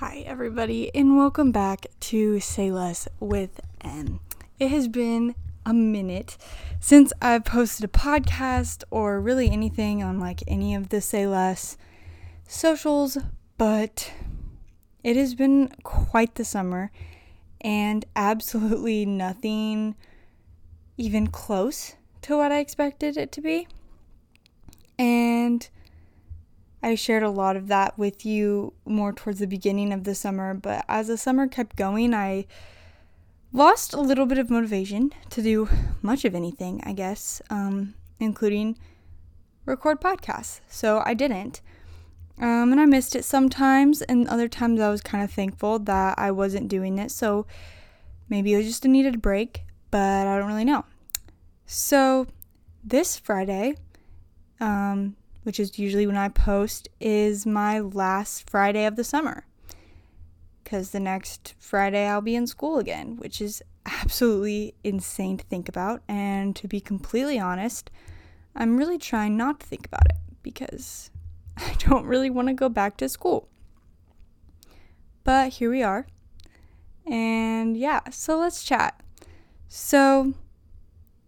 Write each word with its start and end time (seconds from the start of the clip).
Hi, 0.00 0.24
everybody, 0.26 0.90
and 0.94 1.18
welcome 1.18 1.52
back 1.52 1.84
to 2.00 2.40
Say 2.40 2.72
Less 2.72 3.06
with 3.20 3.60
M. 3.82 4.20
It 4.58 4.70
has 4.70 4.88
been 4.88 5.34
a 5.66 5.74
minute 5.74 6.38
since 6.80 7.12
I've 7.20 7.44
posted 7.44 7.84
a 7.84 7.88
podcast 7.88 8.82
or 8.90 9.20
really 9.20 9.50
anything 9.50 10.02
on 10.02 10.18
like 10.18 10.42
any 10.48 10.74
of 10.74 10.88
the 10.88 11.02
Say 11.02 11.26
Less 11.26 11.76
socials, 12.48 13.18
but 13.58 14.10
it 15.04 15.16
has 15.16 15.34
been 15.34 15.70
quite 15.82 16.36
the 16.36 16.46
summer 16.46 16.90
and 17.60 18.06
absolutely 18.16 19.04
nothing 19.04 19.96
even 20.96 21.26
close 21.26 21.94
to 22.22 22.38
what 22.38 22.50
I 22.50 22.60
expected 22.60 23.18
it 23.18 23.32
to 23.32 23.42
be. 23.42 23.68
And 24.98 25.68
I 26.82 26.94
shared 26.94 27.22
a 27.22 27.30
lot 27.30 27.56
of 27.56 27.68
that 27.68 27.98
with 27.98 28.24
you 28.24 28.72
more 28.86 29.12
towards 29.12 29.38
the 29.38 29.46
beginning 29.46 29.92
of 29.92 30.04
the 30.04 30.14
summer, 30.14 30.54
but 30.54 30.84
as 30.88 31.08
the 31.08 31.18
summer 31.18 31.46
kept 31.46 31.76
going, 31.76 32.14
I 32.14 32.46
lost 33.52 33.92
a 33.92 34.00
little 34.00 34.26
bit 34.26 34.38
of 34.38 34.50
motivation 34.50 35.12
to 35.30 35.42
do 35.42 35.68
much 36.00 36.24
of 36.24 36.34
anything, 36.34 36.80
I 36.84 36.92
guess, 36.92 37.42
um, 37.50 37.94
including 38.18 38.78
record 39.66 40.00
podcasts. 40.00 40.60
So 40.68 41.02
I 41.04 41.14
didn't. 41.14 41.60
Um, 42.38 42.72
and 42.72 42.80
I 42.80 42.86
missed 42.86 43.14
it 43.14 43.24
sometimes, 43.24 44.00
and 44.00 44.26
other 44.26 44.48
times 44.48 44.80
I 44.80 44.88
was 44.88 45.02
kind 45.02 45.22
of 45.22 45.30
thankful 45.30 45.78
that 45.80 46.18
I 46.18 46.30
wasn't 46.30 46.68
doing 46.68 46.98
it. 46.98 47.10
So 47.10 47.46
maybe 48.30 48.56
I 48.56 48.62
just 48.62 48.86
a 48.86 48.88
needed 48.88 49.20
break, 49.20 49.64
but 49.90 50.26
I 50.26 50.38
don't 50.38 50.48
really 50.48 50.64
know. 50.64 50.86
So 51.66 52.26
this 52.82 53.18
Friday, 53.18 53.76
um, 54.58 55.16
which 55.50 55.58
is 55.58 55.80
usually 55.80 56.06
when 56.06 56.16
I 56.16 56.28
post, 56.28 56.88
is 57.00 57.44
my 57.44 57.80
last 57.80 58.48
Friday 58.48 58.86
of 58.86 58.94
the 58.94 59.02
summer. 59.02 59.46
Because 60.62 60.92
the 60.92 61.00
next 61.00 61.56
Friday 61.58 62.06
I'll 62.06 62.20
be 62.20 62.36
in 62.36 62.46
school 62.46 62.78
again, 62.78 63.16
which 63.16 63.40
is 63.40 63.60
absolutely 63.84 64.76
insane 64.84 65.38
to 65.38 65.44
think 65.44 65.68
about. 65.68 66.04
And 66.06 66.54
to 66.54 66.68
be 66.68 66.80
completely 66.80 67.36
honest, 67.36 67.90
I'm 68.54 68.76
really 68.76 68.96
trying 68.96 69.36
not 69.36 69.58
to 69.58 69.66
think 69.66 69.86
about 69.86 70.06
it 70.08 70.18
because 70.44 71.10
I 71.56 71.74
don't 71.80 72.06
really 72.06 72.30
want 72.30 72.46
to 72.46 72.54
go 72.54 72.68
back 72.68 72.96
to 72.98 73.08
school. 73.08 73.48
But 75.24 75.54
here 75.54 75.72
we 75.72 75.82
are. 75.82 76.06
And 77.04 77.76
yeah, 77.76 78.02
so 78.12 78.38
let's 78.38 78.62
chat. 78.62 79.02
So, 79.66 80.32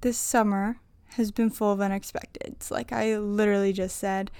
this 0.00 0.16
summer, 0.16 0.78
has 1.12 1.30
been 1.30 1.50
full 1.50 1.72
of 1.72 1.78
unexpecteds. 1.78 2.70
Like 2.70 2.92
I 2.92 3.16
literally 3.16 3.72
just 3.72 3.96
said, 3.96 4.30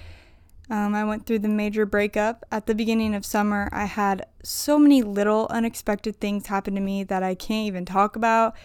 um, 0.69 0.95
I 0.95 1.03
went 1.03 1.25
through 1.25 1.39
the 1.39 1.49
major 1.49 1.85
breakup 1.85 2.45
at 2.51 2.65
the 2.65 2.75
beginning 2.75 3.13
of 3.13 3.25
summer. 3.25 3.69
I 3.71 3.85
had 3.85 4.25
so 4.43 4.79
many 4.79 5.01
little 5.01 5.47
unexpected 5.49 6.19
things 6.19 6.47
happen 6.47 6.75
to 6.75 6.81
me 6.81 7.03
that 7.03 7.23
I 7.23 7.35
can't 7.35 7.67
even 7.67 7.85
talk 7.85 8.15
about 8.15 8.55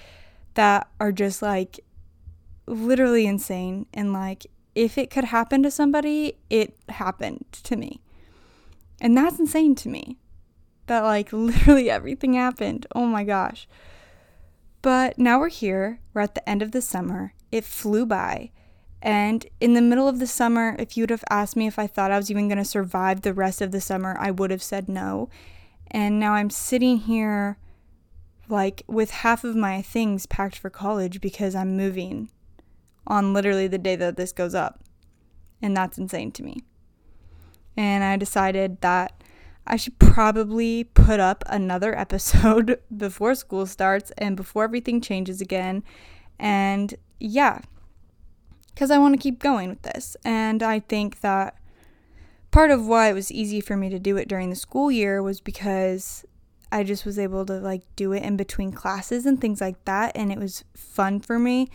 that 0.54 0.88
are 1.00 1.12
just 1.12 1.42
like 1.42 1.80
literally 2.66 3.26
insane. 3.26 3.86
And 3.92 4.12
like, 4.12 4.46
if 4.74 4.96
it 4.96 5.10
could 5.10 5.24
happen 5.24 5.62
to 5.64 5.70
somebody, 5.70 6.34
it 6.50 6.76
happened 6.88 7.44
to 7.64 7.76
me. 7.76 8.00
And 9.00 9.16
that's 9.16 9.38
insane 9.38 9.74
to 9.76 9.88
me 9.88 10.18
that 10.86 11.00
like 11.00 11.32
literally 11.32 11.90
everything 11.90 12.34
happened. 12.34 12.86
Oh 12.94 13.06
my 13.06 13.24
gosh. 13.24 13.68
But 14.82 15.18
now 15.18 15.40
we're 15.40 15.48
here. 15.48 16.00
We're 16.14 16.22
at 16.22 16.34
the 16.34 16.48
end 16.48 16.62
of 16.62 16.72
the 16.72 16.82
summer. 16.82 17.34
It 17.50 17.64
flew 17.64 18.06
by. 18.06 18.50
And 19.00 19.46
in 19.60 19.74
the 19.74 19.82
middle 19.82 20.08
of 20.08 20.18
the 20.18 20.26
summer, 20.26 20.74
if 20.78 20.96
you 20.96 21.02
would 21.02 21.10
have 21.10 21.24
asked 21.30 21.56
me 21.56 21.66
if 21.66 21.78
I 21.78 21.86
thought 21.86 22.10
I 22.10 22.16
was 22.16 22.30
even 22.30 22.48
going 22.48 22.58
to 22.58 22.64
survive 22.64 23.22
the 23.22 23.34
rest 23.34 23.60
of 23.60 23.70
the 23.70 23.80
summer, 23.80 24.16
I 24.18 24.30
would 24.30 24.50
have 24.50 24.62
said 24.62 24.88
no. 24.88 25.28
And 25.90 26.18
now 26.18 26.34
I'm 26.34 26.50
sitting 26.50 26.98
here 26.98 27.58
like 28.48 28.82
with 28.86 29.10
half 29.10 29.44
of 29.44 29.54
my 29.54 29.82
things 29.82 30.26
packed 30.26 30.58
for 30.58 30.70
college 30.70 31.20
because 31.20 31.54
I'm 31.54 31.76
moving 31.76 32.30
on 33.06 33.32
literally 33.32 33.68
the 33.68 33.78
day 33.78 33.96
that 33.96 34.16
this 34.16 34.32
goes 34.32 34.54
up. 34.54 34.80
And 35.60 35.76
that's 35.76 35.98
insane 35.98 36.32
to 36.32 36.42
me. 36.42 36.62
And 37.76 38.02
I 38.02 38.16
decided 38.16 38.80
that 38.80 39.17
I 39.68 39.76
should 39.76 39.98
probably 39.98 40.84
put 40.84 41.20
up 41.20 41.44
another 41.46 41.96
episode 41.96 42.80
before 42.96 43.34
school 43.34 43.66
starts 43.66 44.10
and 44.16 44.34
before 44.36 44.64
everything 44.64 45.00
changes 45.02 45.40
again. 45.42 45.84
And 46.38 46.94
yeah, 47.20 47.60
because 48.74 48.90
I 48.90 48.98
want 48.98 49.14
to 49.14 49.20
keep 49.20 49.38
going 49.38 49.68
with 49.68 49.82
this. 49.82 50.16
And 50.24 50.62
I 50.62 50.80
think 50.80 51.20
that 51.20 51.56
part 52.50 52.70
of 52.70 52.86
why 52.86 53.10
it 53.10 53.12
was 53.12 53.30
easy 53.30 53.60
for 53.60 53.76
me 53.76 53.90
to 53.90 53.98
do 53.98 54.16
it 54.16 54.26
during 54.26 54.48
the 54.48 54.56
school 54.56 54.90
year 54.90 55.22
was 55.22 55.40
because 55.40 56.24
I 56.72 56.82
just 56.82 57.04
was 57.04 57.18
able 57.18 57.44
to 57.46 57.54
like 57.54 57.82
do 57.94 58.12
it 58.12 58.22
in 58.22 58.38
between 58.38 58.72
classes 58.72 59.26
and 59.26 59.38
things 59.38 59.60
like 59.60 59.84
that. 59.84 60.12
And 60.16 60.32
it 60.32 60.38
was 60.38 60.64
fun 60.74 61.20
for 61.20 61.38
me. 61.38 61.68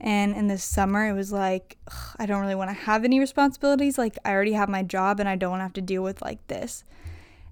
And 0.00 0.34
in 0.34 0.46
the 0.46 0.56
summer, 0.56 1.08
it 1.08 1.14
was 1.14 1.32
like, 1.32 1.76
ugh, 1.88 2.16
I 2.18 2.26
don't 2.26 2.40
really 2.40 2.54
want 2.54 2.70
to 2.70 2.74
have 2.74 3.04
any 3.04 3.18
responsibilities. 3.18 3.98
Like, 3.98 4.16
I 4.24 4.30
already 4.30 4.54
have 4.54 4.68
my 4.68 4.82
job 4.82 5.20
and 5.20 5.28
I 5.28 5.36
don't 5.36 5.50
want 5.50 5.60
to 5.60 5.64
have 5.64 5.72
to 5.74 5.82
deal 5.82 6.02
with 6.02 6.22
like 6.22 6.46
this. 6.46 6.84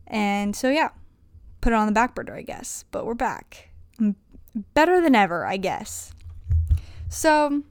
And 0.08 0.56
so, 0.56 0.70
yeah, 0.70 0.88
put 1.60 1.72
it 1.72 1.76
on 1.76 1.86
the 1.86 1.92
back 1.92 2.14
burner, 2.14 2.34
I 2.34 2.42
guess. 2.42 2.84
But 2.90 3.06
we're 3.06 3.14
back. 3.14 3.70
Mm, 4.00 4.16
better 4.74 5.00
than 5.00 5.14
ever, 5.14 5.46
I 5.46 5.56
guess. 5.56 6.12
So, 7.08 7.62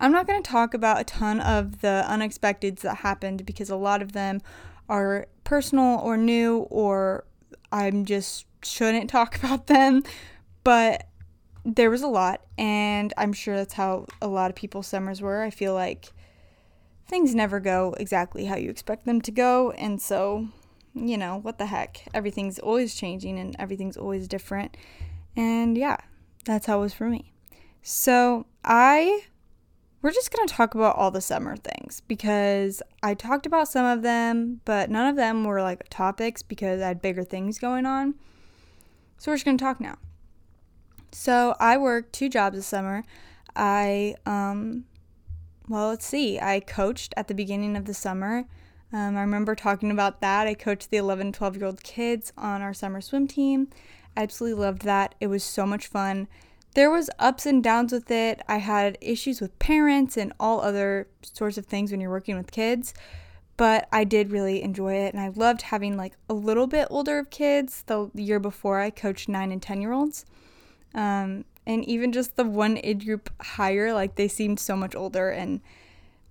I'm 0.00 0.12
not 0.12 0.26
going 0.26 0.42
to 0.42 0.48
talk 0.48 0.74
about 0.74 1.00
a 1.00 1.04
ton 1.04 1.40
of 1.40 1.80
the 1.80 2.04
unexpecteds 2.06 2.80
that 2.80 2.96
happened 2.96 3.46
because 3.46 3.70
a 3.70 3.76
lot 3.76 4.02
of 4.02 4.12
them 4.12 4.40
are 4.88 5.26
personal 5.44 6.00
or 6.00 6.16
new, 6.16 6.66
or 6.70 7.24
I'm 7.72 8.04
just 8.04 8.46
shouldn't 8.62 9.08
talk 9.08 9.38
about 9.42 9.66
them. 9.68 10.02
But 10.62 11.06
there 11.64 11.90
was 11.90 12.02
a 12.02 12.08
lot, 12.08 12.42
and 12.58 13.14
I'm 13.16 13.32
sure 13.32 13.56
that's 13.56 13.74
how 13.74 14.06
a 14.20 14.28
lot 14.28 14.50
of 14.50 14.56
people's 14.56 14.86
summers 14.86 15.22
were. 15.22 15.42
I 15.42 15.50
feel 15.50 15.74
like 15.74 16.12
things 17.08 17.34
never 17.34 17.60
go 17.60 17.94
exactly 17.98 18.46
how 18.46 18.56
you 18.56 18.70
expect 18.70 19.06
them 19.06 19.20
to 19.22 19.30
go, 19.30 19.70
and 19.72 20.00
so 20.00 20.48
you 20.94 21.18
know, 21.18 21.38
what 21.38 21.58
the 21.58 21.66
heck? 21.66 22.06
Everything's 22.14 22.58
always 22.58 22.94
changing 22.94 23.38
and 23.38 23.56
everything's 23.58 23.96
always 23.96 24.28
different. 24.28 24.76
And 25.36 25.76
yeah, 25.76 25.96
that's 26.44 26.66
how 26.66 26.78
it 26.78 26.82
was 26.82 26.94
for 26.94 27.08
me. 27.08 27.32
So 27.82 28.46
I 28.64 29.22
we're 30.02 30.12
just 30.12 30.30
going 30.30 30.46
to 30.46 30.52
talk 30.54 30.74
about 30.74 30.96
all 30.96 31.10
the 31.10 31.22
summer 31.22 31.56
things 31.56 32.02
because 32.06 32.82
I 33.02 33.14
talked 33.14 33.46
about 33.46 33.68
some 33.68 33.86
of 33.86 34.02
them, 34.02 34.60
but 34.66 34.90
none 34.90 35.06
of 35.06 35.16
them 35.16 35.44
were 35.44 35.62
like 35.62 35.88
topics 35.88 36.42
because 36.42 36.82
I 36.82 36.88
had 36.88 37.00
bigger 37.00 37.24
things 37.24 37.58
going 37.58 37.86
on. 37.86 38.14
So 39.16 39.30
we're 39.30 39.36
just 39.36 39.46
going 39.46 39.56
to 39.56 39.64
talk 39.64 39.80
now. 39.80 39.96
So 41.10 41.54
I 41.58 41.78
worked 41.78 42.12
two 42.12 42.28
jobs 42.28 42.56
this 42.56 42.66
summer. 42.66 43.04
I 43.56 44.16
um 44.26 44.84
well, 45.68 45.88
let's 45.88 46.04
see. 46.04 46.38
I 46.38 46.60
coached 46.60 47.14
at 47.16 47.28
the 47.28 47.34
beginning 47.34 47.74
of 47.74 47.86
the 47.86 47.94
summer 47.94 48.44
um, 48.94 49.16
I 49.16 49.22
remember 49.22 49.56
talking 49.56 49.90
about 49.90 50.20
that. 50.20 50.46
I 50.46 50.54
coached 50.54 50.92
the 50.92 50.98
11, 50.98 51.32
12 51.32 51.56
year 51.56 51.66
old 51.66 51.82
kids 51.82 52.32
on 52.38 52.62
our 52.62 52.72
summer 52.72 53.00
swim 53.00 53.26
team. 53.26 53.66
I 54.16 54.22
absolutely 54.22 54.62
loved 54.62 54.82
that. 54.82 55.16
It 55.20 55.26
was 55.26 55.42
so 55.42 55.66
much 55.66 55.88
fun. 55.88 56.28
There 56.74 56.92
was 56.92 57.10
ups 57.18 57.44
and 57.44 57.62
downs 57.62 57.90
with 57.90 58.08
it. 58.12 58.40
I 58.46 58.58
had 58.58 58.96
issues 59.00 59.40
with 59.40 59.58
parents 59.58 60.16
and 60.16 60.32
all 60.38 60.60
other 60.60 61.08
sorts 61.22 61.58
of 61.58 61.66
things 61.66 61.90
when 61.90 62.00
you're 62.00 62.08
working 62.08 62.36
with 62.36 62.52
kids, 62.52 62.94
but 63.56 63.88
I 63.90 64.04
did 64.04 64.30
really 64.30 64.62
enjoy 64.62 64.94
it 64.94 65.12
and 65.12 65.20
I 65.20 65.28
loved 65.28 65.62
having 65.62 65.96
like 65.96 66.12
a 66.28 66.34
little 66.34 66.68
bit 66.68 66.86
older 66.88 67.18
of 67.18 67.30
kids. 67.30 67.82
The 67.88 68.12
year 68.14 68.38
before 68.38 68.78
I 68.78 68.90
coached 68.90 69.28
9 69.28 69.50
and 69.50 69.60
10 69.60 69.80
year 69.80 69.92
olds. 69.92 70.24
Um, 70.94 71.46
and 71.66 71.84
even 71.86 72.12
just 72.12 72.36
the 72.36 72.44
one 72.44 72.78
age 72.84 73.06
group 73.06 73.28
higher, 73.42 73.92
like 73.92 74.14
they 74.14 74.28
seemed 74.28 74.60
so 74.60 74.76
much 74.76 74.94
older 74.94 75.30
and 75.30 75.60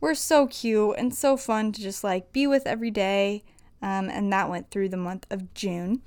were 0.03 0.13
so 0.13 0.47
cute 0.47 0.95
and 0.97 1.15
so 1.15 1.37
fun 1.37 1.71
to 1.71 1.81
just 1.81 2.03
like 2.03 2.33
be 2.33 2.45
with 2.45 2.67
every 2.67 2.91
day. 2.91 3.41
Um, 3.81 4.09
and 4.09 4.31
that 4.33 4.49
went 4.49 4.69
through 4.69 4.89
the 4.89 4.97
month 4.97 5.25
of 5.29 5.53
June. 5.53 6.01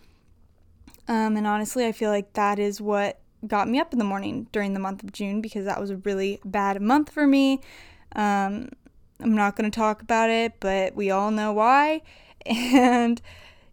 Um, 1.09 1.35
and 1.35 1.47
honestly, 1.47 1.87
I 1.87 1.93
feel 1.93 2.11
like 2.11 2.35
that 2.35 2.59
is 2.59 2.79
what 2.79 3.21
got 3.47 3.69
me 3.69 3.81
up 3.81 3.95
in 3.95 3.99
the 3.99 4.05
morning 4.05 4.49
during 4.53 4.75
the 4.75 4.81
month 4.81 5.03
of 5.03 5.13
June 5.13 5.41
because 5.41 5.65
that 5.65 5.81
was 5.81 5.89
a 5.89 5.97
really 5.97 6.41
bad 6.45 6.81
month 6.83 7.11
for 7.11 7.27
me. 7.27 7.63
Um, 8.15 8.69
I'm 9.19 9.35
not 9.35 9.57
going 9.57 9.71
to 9.71 9.75
talk 9.75 10.03
about 10.03 10.29
it, 10.29 10.61
but 10.61 10.95
we 10.95 11.11
all 11.11 11.31
know 11.31 11.53
why. 11.53 12.03
And 12.49 13.21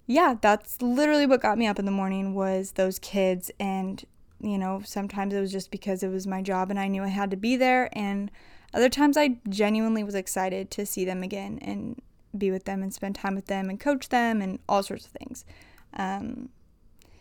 yeah, 0.08 0.36
that's 0.42 0.82
literally 0.82 1.26
what 1.28 1.42
got 1.42 1.58
me 1.58 1.68
up 1.68 1.78
in 1.80 1.86
the 1.86 1.92
morning 1.92 2.34
was 2.34 2.72
those 2.72 2.98
kids 2.98 3.52
and 3.60 4.04
you 4.42 4.58
know, 4.58 4.82
sometimes 4.84 5.34
it 5.34 5.40
was 5.40 5.52
just 5.52 5.70
because 5.70 6.02
it 6.02 6.10
was 6.10 6.26
my 6.26 6.42
job 6.42 6.70
and 6.70 6.80
I 6.80 6.88
knew 6.88 7.04
I 7.04 7.10
had 7.10 7.30
to 7.32 7.38
be 7.38 7.56
there 7.56 7.90
and 7.94 8.32
other 8.74 8.90
times 8.90 9.18
I 9.18 9.38
genuinely 9.50 10.04
was 10.04 10.16
excited 10.16 10.72
to 10.72 10.86
see 10.86 11.06
them 11.06 11.24
again 11.24 11.60
and 11.62 12.02
be 12.38 12.52
with 12.52 12.66
them 12.66 12.82
and 12.82 12.94
spend 12.94 13.16
time 13.16 13.36
with 13.36 13.48
them 13.48 13.70
and 13.70 13.80
coach 13.80 14.10
them 14.10 14.42
and 14.42 14.60
all 14.68 14.84
sorts 14.84 15.06
of 15.06 15.12
things. 15.12 15.46
Um, 15.94 16.50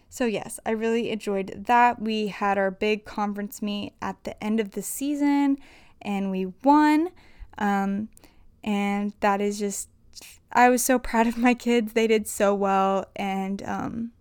so, 0.08 0.26
yes, 0.26 0.60
I 0.66 0.70
really 0.70 1.10
enjoyed 1.10 1.64
that. 1.66 2.00
We 2.00 2.28
had 2.28 2.58
our 2.58 2.70
big 2.70 3.04
conference 3.04 3.62
meet 3.62 3.94
at 4.02 4.22
the 4.25 4.43
end 4.43 4.60
of 4.60 4.72
the 4.72 4.82
season 4.82 5.58
and 6.02 6.31
we 6.31 6.46
won. 6.64 7.08
Um, 7.58 8.08
and 8.64 9.12
that 9.20 9.40
is 9.40 9.58
just 9.58 9.88
I 10.52 10.69
was 10.69 10.84
so 10.84 10.98
proud 10.98 11.26
of 11.26 11.38
my 11.38 11.55
kids. 11.55 11.93
They 11.93 12.06
did 12.06 12.28
so 12.28 12.55
well. 12.55 13.06
And 13.16 13.62
um, 13.62 14.12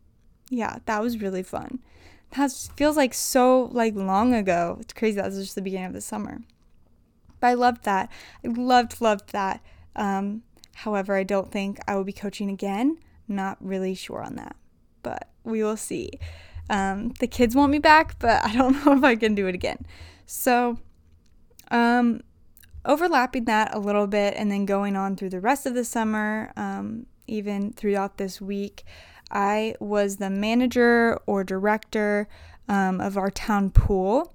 yeah, 0.50 0.78
that 0.86 1.02
was 1.02 1.22
really 1.22 1.44
fun. 1.44 1.80
That 2.38 2.52
feels 2.78 2.96
like 2.96 3.14
so 3.14 3.70
like 3.72 3.94
long 3.96 4.34
ago. 4.34 4.78
It's 4.80 4.94
crazy. 4.94 5.18
That 5.18 5.26
was 5.26 5.38
just 5.38 5.56
the 5.56 5.62
beginning 5.62 5.88
of 5.88 5.94
the 5.94 6.02
summer. 6.02 6.42
But 7.42 7.48
I 7.48 7.54
loved 7.56 7.84
that. 7.84 8.10
I 8.46 8.48
loved, 8.48 9.02
loved 9.02 9.34
that. 9.34 9.62
Um, 9.98 10.44
however, 10.76 11.16
I 11.18 11.24
don't 11.24 11.52
think 11.52 11.80
I 11.88 11.96
will 11.96 12.06
be 12.06 12.14
coaching 12.14 12.50
again. 12.50 12.98
Not 13.28 13.58
really 13.60 13.96
sure 13.96 14.24
on 14.24 14.36
that, 14.36 14.56
but 15.04 15.30
we 15.44 15.62
will 15.64 15.76
see. 15.76 16.12
Um, 16.70 17.10
the 17.20 17.28
kids 17.28 17.56
want 17.56 17.72
me 17.72 17.80
back, 17.80 18.18
but 18.20 18.46
I 18.46 18.54
don't 18.54 18.74
know 18.86 18.94
if 18.94 19.04
I 19.04 19.16
can 19.16 19.36
do 19.36 19.48
it 19.48 19.56
again. 19.56 19.86
So, 20.26 20.78
um, 21.70 22.22
overlapping 22.86 23.46
that 23.46 23.76
a 23.76 23.80
little 23.80 24.08
bit 24.08 24.36
and 24.38 24.52
then 24.52 24.66
going 24.66 24.96
on 24.96 25.16
through 25.16 25.30
the 25.30 25.42
rest 25.42 25.66
of 25.66 25.74
the 25.74 25.84
summer, 25.84 26.54
um, 26.56 27.08
even 27.28 27.74
throughout 27.74 28.18
this 28.18 28.40
week, 28.40 28.84
I 29.32 29.76
was 29.80 30.18
the 30.18 30.30
manager 30.30 31.18
or 31.26 31.44
director 31.44 32.28
um, 32.68 33.02
of 33.02 33.18
our 33.18 33.32
town 33.32 33.72
pool 33.72 34.34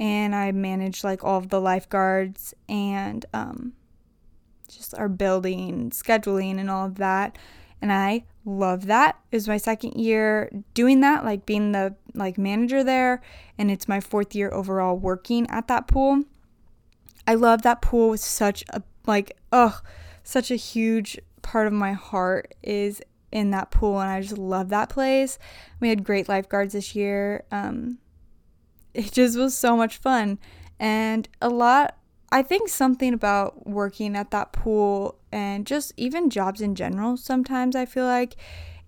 and 0.00 0.34
I 0.34 0.50
manage 0.50 1.04
like 1.04 1.22
all 1.22 1.36
of 1.36 1.50
the 1.50 1.60
lifeguards 1.60 2.54
and 2.70 3.24
um, 3.34 3.74
just 4.66 4.94
our 4.94 5.10
building, 5.10 5.90
scheduling, 5.90 6.58
and 6.58 6.70
all 6.70 6.86
of 6.86 6.94
that. 6.96 7.36
And 7.82 7.92
I 7.92 8.24
love 8.46 8.86
that. 8.86 9.18
It 9.30 9.36
was 9.36 9.46
my 9.46 9.58
second 9.58 10.00
year 10.00 10.50
doing 10.72 11.00
that, 11.00 11.24
like 11.24 11.44
being 11.44 11.72
the 11.72 11.94
like 12.14 12.38
manager 12.38 12.82
there, 12.82 13.20
and 13.58 13.70
it's 13.70 13.88
my 13.88 14.00
fourth 14.00 14.34
year 14.34 14.50
overall 14.50 14.96
working 14.96 15.46
at 15.50 15.68
that 15.68 15.86
pool. 15.86 16.24
I 17.26 17.34
love 17.34 17.62
that 17.62 17.82
pool 17.82 18.10
with 18.10 18.20
such 18.20 18.64
a 18.70 18.82
like 19.06 19.36
oh, 19.52 19.80
such 20.24 20.50
a 20.50 20.56
huge 20.56 21.18
part 21.42 21.66
of 21.66 21.72
my 21.74 21.92
heart 21.92 22.54
is 22.62 23.02
in 23.30 23.50
that 23.50 23.70
pool, 23.70 24.00
and 24.00 24.10
I 24.10 24.22
just 24.22 24.38
love 24.38 24.70
that 24.70 24.88
place. 24.88 25.38
We 25.78 25.90
had 25.90 26.04
great 26.04 26.26
lifeguards 26.26 26.72
this 26.72 26.94
year. 26.94 27.44
Um, 27.52 27.98
it 28.94 29.12
just 29.12 29.38
was 29.38 29.56
so 29.56 29.76
much 29.76 29.98
fun. 29.98 30.38
And 30.78 31.28
a 31.40 31.48
lot, 31.48 31.96
I 32.32 32.42
think 32.42 32.68
something 32.68 33.12
about 33.12 33.66
working 33.66 34.16
at 34.16 34.30
that 34.30 34.52
pool 34.52 35.18
and 35.32 35.66
just 35.66 35.92
even 35.96 36.30
jobs 36.30 36.60
in 36.60 36.74
general, 36.74 37.16
sometimes 37.16 37.76
I 37.76 37.86
feel 37.86 38.06
like, 38.06 38.36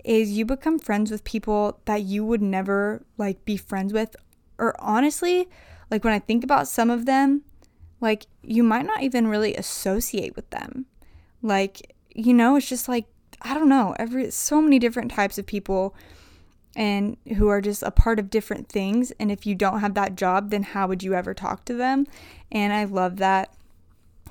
is 0.05 0.33
you 0.33 0.45
become 0.45 0.79
friends 0.79 1.11
with 1.11 1.23
people 1.25 1.81
that 1.85 2.03
you 2.03 2.25
would 2.25 2.43
never 2.43 3.05
like 3.19 3.45
be 3.45 3.57
friends 3.57 3.93
with. 3.93 4.17
Or 4.59 4.75
honestly, 4.81 5.49
like 5.91 6.05
when 6.05 6.13
I 6.13 6.19
think 6.19 6.43
about 6.43 6.69
some 6.69 6.91
of 6.91 7.07
them, 7.07 7.43
like 8.01 8.27
you 8.43 8.63
might 8.63 8.87
not 8.87 9.03
even 9.03 9.29
really 9.29 9.55
associate 9.55 10.35
with 10.35 10.49
them. 10.51 10.87
Like, 11.41 11.95
you 12.15 12.35
know, 12.35 12.57
it's 12.57 12.69
just 12.69 12.89
like, 12.89 13.07
I 13.43 13.55
don't 13.55 13.69
know, 13.69 13.95
every 13.99 14.31
so 14.31 14.61
many 14.61 14.79
different 14.79 15.11
types 15.11 15.39
of 15.39 15.47
people 15.47 15.95
and 16.75 17.17
who 17.37 17.49
are 17.49 17.61
just 17.61 17.83
a 17.83 17.91
part 17.91 18.19
of 18.19 18.31
different 18.31 18.69
things. 18.69 19.13
And 19.19 19.31
if 19.31 19.47
you 19.47 19.55
don't 19.55 19.81
have 19.81 19.95
that 19.95 20.17
job, 20.17 20.51
then 20.51 20.63
how 20.63 20.87
would 20.89 21.03
you 21.03 21.15
ever 21.15 21.35
talk 21.35 21.65
to 21.67 21.75
them? 21.75 22.07
And 22.51 22.73
I 22.73 22.85
love 22.85 23.17
that. 23.19 23.55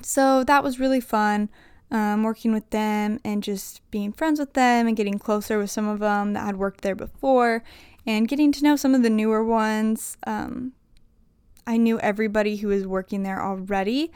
So 0.01 0.43
that 0.45 0.63
was 0.63 0.79
really 0.79 1.01
fun. 1.01 1.49
Um, 1.91 2.23
working 2.23 2.53
with 2.53 2.69
them 2.69 3.19
and 3.25 3.43
just 3.43 3.81
being 3.91 4.13
friends 4.13 4.39
with 4.39 4.53
them 4.53 4.88
and 4.88 4.95
getting 4.95 5.19
closer 5.19 5.57
with 5.57 5.69
some 5.69 5.89
of 5.89 5.99
them 5.99 6.31
that 6.33 6.45
had 6.45 6.55
worked 6.55 6.81
there 6.81 6.95
before 6.95 7.65
and 8.07 8.29
getting 8.29 8.53
to 8.53 8.63
know 8.63 8.77
some 8.77 8.95
of 8.95 9.03
the 9.03 9.09
newer 9.09 9.43
ones. 9.43 10.17
Um, 10.25 10.71
I 11.67 11.75
knew 11.75 11.99
everybody 11.99 12.55
who 12.55 12.69
was 12.69 12.88
working 12.88 13.23
there 13.23 13.43
already, 13.43 14.11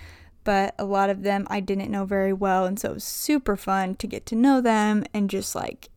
but 0.46 0.74
a 0.80 0.86
lot 0.86 1.10
of 1.10 1.24
them 1.24 1.46
I 1.50 1.60
didn't 1.60 1.92
know 1.92 2.06
very 2.06 2.32
well. 2.32 2.66
And 2.66 2.80
so 2.80 2.92
it 2.92 2.94
was 2.94 3.04
super 3.04 3.58
fun 3.58 3.96
to 3.96 4.08
get 4.08 4.26
to 4.28 4.36
know 4.36 4.62
them 4.62 5.04
and 5.14 5.30
just 5.30 5.54
like 5.54 5.90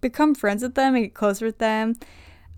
become 0.00 0.34
friends 0.34 0.62
with 0.62 0.74
them 0.74 0.94
and 0.94 1.04
get 1.04 1.14
closer 1.14 1.46
with 1.46 1.58
them. 1.58 1.96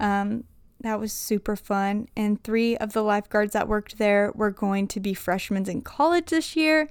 Um, 0.01 0.45
that 0.81 0.99
was 0.99 1.13
super 1.13 1.57
fun. 1.57 2.09
And 2.17 2.43
three 2.43 2.77
of 2.77 2.93
the 2.93 3.03
lifeguards 3.03 3.53
that 3.53 3.69
worked 3.69 3.99
there 3.99 4.33
were 4.35 4.51
going 4.51 4.89
to 4.89 5.01
be 5.01 5.15
freshmen 5.15 5.69
in 5.69 5.83
college 5.83 6.27
this 6.27 6.57
year. 6.57 6.89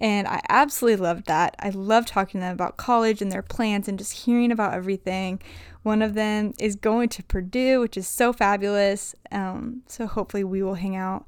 And 0.00 0.26
I 0.26 0.40
absolutely 0.48 1.04
loved 1.04 1.26
that. 1.26 1.54
I 1.60 1.70
love 1.70 2.06
talking 2.06 2.40
to 2.40 2.44
them 2.44 2.54
about 2.54 2.76
college 2.76 3.22
and 3.22 3.30
their 3.30 3.42
plans 3.42 3.86
and 3.86 3.96
just 3.96 4.24
hearing 4.24 4.50
about 4.50 4.74
everything. 4.74 5.40
One 5.84 6.02
of 6.02 6.14
them 6.14 6.54
is 6.58 6.74
going 6.74 7.08
to 7.10 7.22
Purdue, 7.22 7.80
which 7.80 7.96
is 7.96 8.08
so 8.08 8.32
fabulous. 8.32 9.14
Um, 9.30 9.82
so 9.86 10.08
hopefully 10.08 10.42
we 10.42 10.62
will 10.62 10.74
hang 10.74 10.96
out 10.96 11.24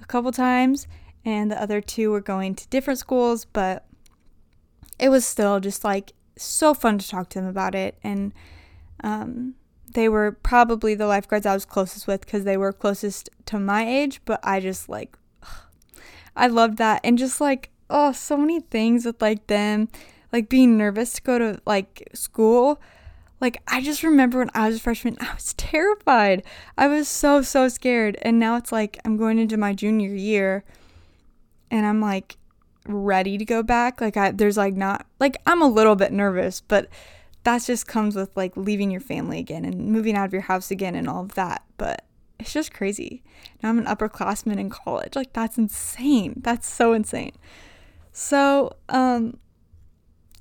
a 0.00 0.06
couple 0.06 0.30
times. 0.30 0.86
And 1.24 1.50
the 1.50 1.60
other 1.60 1.80
two 1.80 2.12
were 2.12 2.20
going 2.20 2.54
to 2.54 2.68
different 2.68 3.00
schools, 3.00 3.44
but 3.44 3.86
it 5.00 5.08
was 5.08 5.24
still 5.24 5.58
just 5.58 5.82
like 5.82 6.12
so 6.36 6.74
fun 6.74 6.98
to 6.98 7.08
talk 7.08 7.28
to 7.30 7.40
them 7.40 7.48
about 7.48 7.74
it. 7.74 7.96
And 8.02 8.32
um, 9.02 9.54
they 9.92 10.08
were 10.08 10.32
probably 10.32 10.94
the 10.94 11.06
lifeguards 11.06 11.46
I 11.46 11.54
was 11.54 11.64
closest 11.64 12.06
with 12.06 12.20
because 12.22 12.44
they 12.44 12.56
were 12.56 12.72
closest 12.72 13.30
to 13.46 13.58
my 13.58 13.86
age. 13.86 14.20
But 14.24 14.40
I 14.42 14.60
just 14.60 14.88
like, 14.88 15.16
I 16.36 16.46
loved 16.46 16.78
that. 16.78 17.00
And 17.04 17.18
just 17.18 17.40
like, 17.40 17.70
oh, 17.90 18.12
so 18.12 18.36
many 18.36 18.60
things 18.60 19.04
with 19.04 19.20
like 19.20 19.46
them, 19.46 19.88
like 20.32 20.48
being 20.48 20.78
nervous 20.78 21.14
to 21.14 21.22
go 21.22 21.38
to 21.38 21.60
like 21.66 22.08
school. 22.14 22.80
Like, 23.40 23.60
I 23.66 23.80
just 23.80 24.04
remember 24.04 24.38
when 24.38 24.50
I 24.54 24.68
was 24.68 24.76
a 24.76 24.80
freshman, 24.80 25.16
I 25.20 25.34
was 25.34 25.52
terrified. 25.54 26.44
I 26.78 26.86
was 26.86 27.08
so, 27.08 27.42
so 27.42 27.68
scared. 27.68 28.16
And 28.22 28.38
now 28.38 28.56
it's 28.56 28.70
like 28.70 28.98
I'm 29.04 29.16
going 29.16 29.38
into 29.38 29.56
my 29.56 29.72
junior 29.72 30.14
year 30.14 30.64
and 31.70 31.84
I'm 31.84 32.00
like, 32.00 32.36
ready 32.86 33.38
to 33.38 33.44
go 33.44 33.62
back. 33.62 34.00
Like 34.00 34.16
I 34.16 34.30
there's 34.32 34.56
like 34.56 34.74
not 34.74 35.06
like 35.20 35.36
I'm 35.46 35.62
a 35.62 35.68
little 35.68 35.96
bit 35.96 36.12
nervous, 36.12 36.60
but 36.60 36.88
that 37.44 37.62
just 37.62 37.86
comes 37.86 38.14
with 38.14 38.36
like 38.36 38.56
leaving 38.56 38.90
your 38.90 39.00
family 39.00 39.38
again 39.38 39.64
and 39.64 39.88
moving 39.88 40.16
out 40.16 40.26
of 40.26 40.32
your 40.32 40.42
house 40.42 40.70
again 40.70 40.94
and 40.94 41.08
all 41.08 41.22
of 41.22 41.34
that. 41.34 41.64
But 41.76 42.04
it's 42.38 42.52
just 42.52 42.72
crazy. 42.72 43.22
Now 43.62 43.70
I'm 43.70 43.78
an 43.78 43.86
upperclassman 43.86 44.58
in 44.58 44.70
college. 44.70 45.16
Like 45.16 45.32
that's 45.32 45.58
insane. 45.58 46.40
That's 46.42 46.68
so 46.68 46.92
insane. 46.92 47.32
So, 48.12 48.76
um 48.88 49.38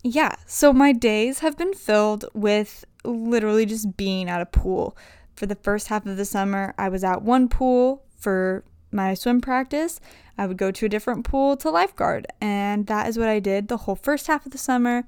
yeah, 0.04 0.36
so 0.48 0.74
my 0.74 0.94
days 0.94 1.40
have 1.40 1.58
been 1.58 1.74
filled 1.74 2.26
with 2.34 2.86
literally 3.04 3.66
just 3.66 3.96
being 3.98 4.30
at 4.30 4.42
a 4.42 4.48
pool. 4.48 4.98
For 5.36 5.46
the 5.46 5.56
first 5.56 5.88
half 5.88 6.06
of 6.06 6.18
the 6.18 6.26
summer, 6.26 6.74
I 6.78 6.90
was 6.90 7.04
at 7.04 7.22
one 7.22 7.48
pool 7.48 8.04
for 8.18 8.64
my 8.92 9.14
swim 9.14 9.42
practice, 9.42 10.00
I 10.38 10.48
would 10.48 10.58
go 10.58 10.72
to 10.72 10.86
a 10.86 10.90
different 10.90 11.26
pool 11.26 11.58
to 11.58 11.70
lifeguard. 11.70 12.28
And 12.40 12.88
that 12.88 13.08
is 13.08 13.18
what 13.18 13.28
I 13.28 13.40
did 13.40 13.68
the 13.68 13.78
whole 13.78 13.96
first 13.96 14.28
half 14.28 14.46
of 14.46 14.52
the 14.52 14.58
summer. 14.58 15.04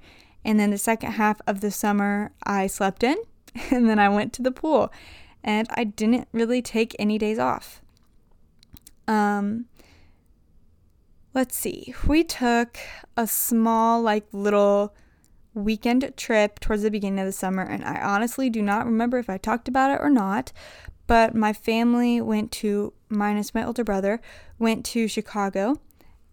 And 0.46 0.60
then 0.60 0.72
the 0.72 0.78
second 0.78 1.14
half 1.14 1.40
of 1.48 1.62
the 1.62 1.72
summer, 1.72 2.32
I 2.44 2.68
slept 2.68 3.04
in 3.04 3.18
and 3.72 3.90
then 3.90 4.00
I 4.00 4.10
went 4.10 4.34
to 4.34 4.42
the 4.42 4.52
pool. 4.52 4.92
And 5.44 5.68
I 5.72 5.84
didn't 5.84 6.28
really 6.32 6.62
take 6.62 6.96
any 6.98 7.18
days 7.18 7.40
off. 7.40 7.82
Um, 9.08 9.66
let's 11.34 11.56
see. 11.56 11.94
We 12.08 12.24
took 12.24 12.78
a 13.18 13.28
small, 13.28 14.02
like, 14.02 14.26
little 14.32 14.96
weekend 15.54 16.12
trip 16.18 16.60
towards 16.60 16.84
the 16.84 16.92
beginning 16.92 17.20
of 17.20 17.26
the 17.26 17.32
summer, 17.32 17.62
and 17.62 17.84
I 17.84 18.02
honestly 18.02 18.50
do 18.50 18.62
not 18.62 18.86
remember 18.86 19.18
if 19.20 19.30
I 19.30 19.38
talked 19.38 19.68
about 19.68 19.92
it 19.92 20.00
or 20.02 20.10
not, 20.10 20.52
but 21.08 21.36
my 21.36 21.54
family 21.54 22.22
went 22.22 22.52
to, 22.54 22.94
minus 23.10 23.54
my 23.54 23.66
older 23.66 23.84
brother, 23.84 24.22
went 24.60 24.86
to 24.86 25.08
Chicago 25.08 25.80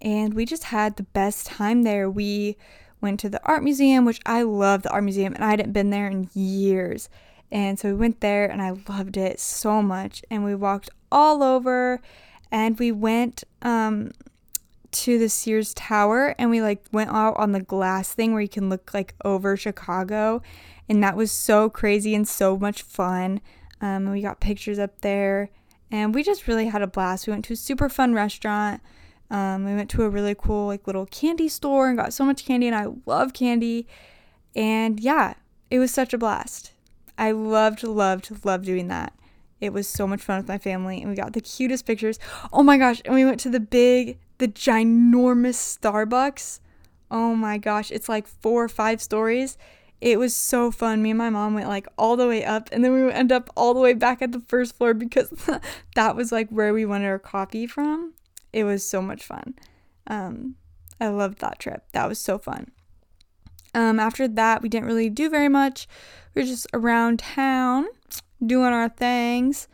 and 0.00 0.34
we 0.34 0.46
just 0.46 0.64
had 0.64 0.96
the 0.96 1.02
best 1.02 1.46
time 1.46 1.82
there. 1.82 2.08
We 2.08 2.56
went 3.00 3.20
to 3.20 3.28
the 3.28 3.40
art 3.44 3.62
museum, 3.62 4.04
which 4.04 4.20
I 4.24 4.42
love 4.42 4.82
the 4.82 4.90
art 4.90 5.04
museum, 5.04 5.34
and 5.34 5.44
I 5.44 5.50
hadn't 5.50 5.72
been 5.72 5.90
there 5.90 6.06
in 6.06 6.30
years. 6.34 7.08
And 7.52 7.78
so 7.78 7.88
we 7.88 7.94
went 7.94 8.20
there 8.20 8.48
and 8.48 8.62
I 8.62 8.70
loved 8.88 9.16
it 9.16 9.40
so 9.40 9.82
much. 9.82 10.22
And 10.30 10.44
we 10.44 10.54
walked 10.54 10.90
all 11.10 11.42
over 11.42 12.00
and 12.52 12.78
we 12.78 12.92
went 12.92 13.44
um, 13.62 14.12
to 14.92 15.18
the 15.18 15.28
Sears 15.28 15.74
Tower 15.74 16.34
and 16.38 16.50
we 16.50 16.62
like 16.62 16.84
went 16.92 17.10
out 17.10 17.36
on 17.36 17.52
the 17.52 17.60
glass 17.60 18.12
thing 18.12 18.32
where 18.32 18.42
you 18.42 18.48
can 18.48 18.68
look 18.68 18.94
like 18.94 19.14
over 19.24 19.56
Chicago. 19.56 20.42
And 20.88 21.02
that 21.02 21.16
was 21.16 21.32
so 21.32 21.68
crazy 21.68 22.14
and 22.14 22.26
so 22.26 22.56
much 22.56 22.82
fun. 22.82 23.40
Um, 23.80 24.10
we 24.10 24.22
got 24.22 24.40
pictures 24.40 24.78
up 24.78 25.00
there, 25.00 25.50
and 25.90 26.14
we 26.14 26.22
just 26.22 26.46
really 26.46 26.66
had 26.66 26.82
a 26.82 26.86
blast. 26.86 27.26
We 27.26 27.32
went 27.32 27.44
to 27.46 27.54
a 27.54 27.56
super 27.56 27.88
fun 27.88 28.14
restaurant. 28.14 28.80
Um, 29.30 29.64
we 29.64 29.74
went 29.74 29.90
to 29.90 30.02
a 30.02 30.08
really 30.08 30.34
cool 30.34 30.66
like 30.66 30.86
little 30.86 31.06
candy 31.06 31.48
store 31.48 31.88
and 31.88 31.96
got 31.96 32.12
so 32.12 32.24
much 32.24 32.44
candy, 32.44 32.66
and 32.66 32.76
I 32.76 32.86
love 33.06 33.32
candy. 33.32 33.86
And 34.54 35.00
yeah, 35.00 35.34
it 35.70 35.78
was 35.78 35.90
such 35.90 36.12
a 36.12 36.18
blast. 36.18 36.72
I 37.16 37.30
loved, 37.32 37.82
loved, 37.82 38.44
loved 38.44 38.64
doing 38.64 38.88
that. 38.88 39.12
It 39.60 39.72
was 39.72 39.86
so 39.86 40.06
much 40.06 40.22
fun 40.22 40.38
with 40.38 40.48
my 40.48 40.58
family, 40.58 41.00
and 41.00 41.10
we 41.10 41.16
got 41.16 41.32
the 41.32 41.40
cutest 41.40 41.86
pictures. 41.86 42.18
Oh 42.52 42.62
my 42.62 42.78
gosh! 42.78 43.02
And 43.04 43.14
we 43.14 43.24
went 43.24 43.40
to 43.40 43.50
the 43.50 43.60
big, 43.60 44.18
the 44.38 44.48
ginormous 44.48 45.78
Starbucks. 45.78 46.60
Oh 47.10 47.34
my 47.34 47.58
gosh, 47.58 47.90
it's 47.90 48.08
like 48.08 48.26
four 48.26 48.64
or 48.64 48.68
five 48.68 49.02
stories 49.02 49.58
it 50.00 50.18
was 50.18 50.34
so 50.34 50.70
fun. 50.70 51.02
Me 51.02 51.10
and 51.10 51.18
my 51.18 51.30
mom 51.30 51.54
went 51.54 51.68
like 51.68 51.86
all 51.98 52.16
the 52.16 52.26
way 52.26 52.44
up 52.44 52.68
and 52.72 52.84
then 52.84 52.92
we 52.92 53.02
would 53.02 53.14
end 53.14 53.32
up 53.32 53.50
all 53.56 53.74
the 53.74 53.80
way 53.80 53.92
back 53.92 54.22
at 54.22 54.32
the 54.32 54.40
first 54.48 54.76
floor 54.76 54.94
because 54.94 55.30
that 55.94 56.16
was 56.16 56.32
like 56.32 56.48
where 56.50 56.72
we 56.72 56.84
wanted 56.84 57.06
our 57.06 57.18
coffee 57.18 57.66
from. 57.66 58.14
It 58.52 58.64
was 58.64 58.84
so 58.88 59.02
much 59.02 59.22
fun. 59.24 59.54
Um, 60.06 60.56
I 61.00 61.08
loved 61.08 61.40
that 61.40 61.58
trip. 61.58 61.84
That 61.92 62.08
was 62.08 62.18
so 62.18 62.38
fun. 62.38 62.72
Um, 63.74 64.00
after 64.00 64.26
that, 64.26 64.62
we 64.62 64.68
didn't 64.68 64.88
really 64.88 65.10
do 65.10 65.28
very 65.28 65.48
much. 65.48 65.86
We 66.34 66.42
were 66.42 66.48
just 66.48 66.66
around 66.72 67.20
town 67.20 67.86
doing 68.44 68.72
our 68.72 68.88
things. 68.88 69.68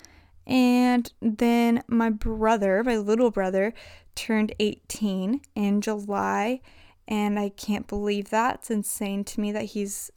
And 0.46 1.10
then 1.20 1.82
my 1.88 2.10
brother, 2.10 2.82
my 2.84 2.96
little 2.98 3.30
brother, 3.30 3.74
turned 4.14 4.54
18 4.60 5.40
in 5.54 5.80
July. 5.80 6.60
And 7.08 7.38
I 7.38 7.50
can't 7.50 7.86
believe 7.86 8.30
that. 8.30 8.56
It's 8.56 8.70
insane 8.70 9.24
to 9.24 9.40
me 9.40 9.52
that 9.52 9.66
he's 9.66 10.10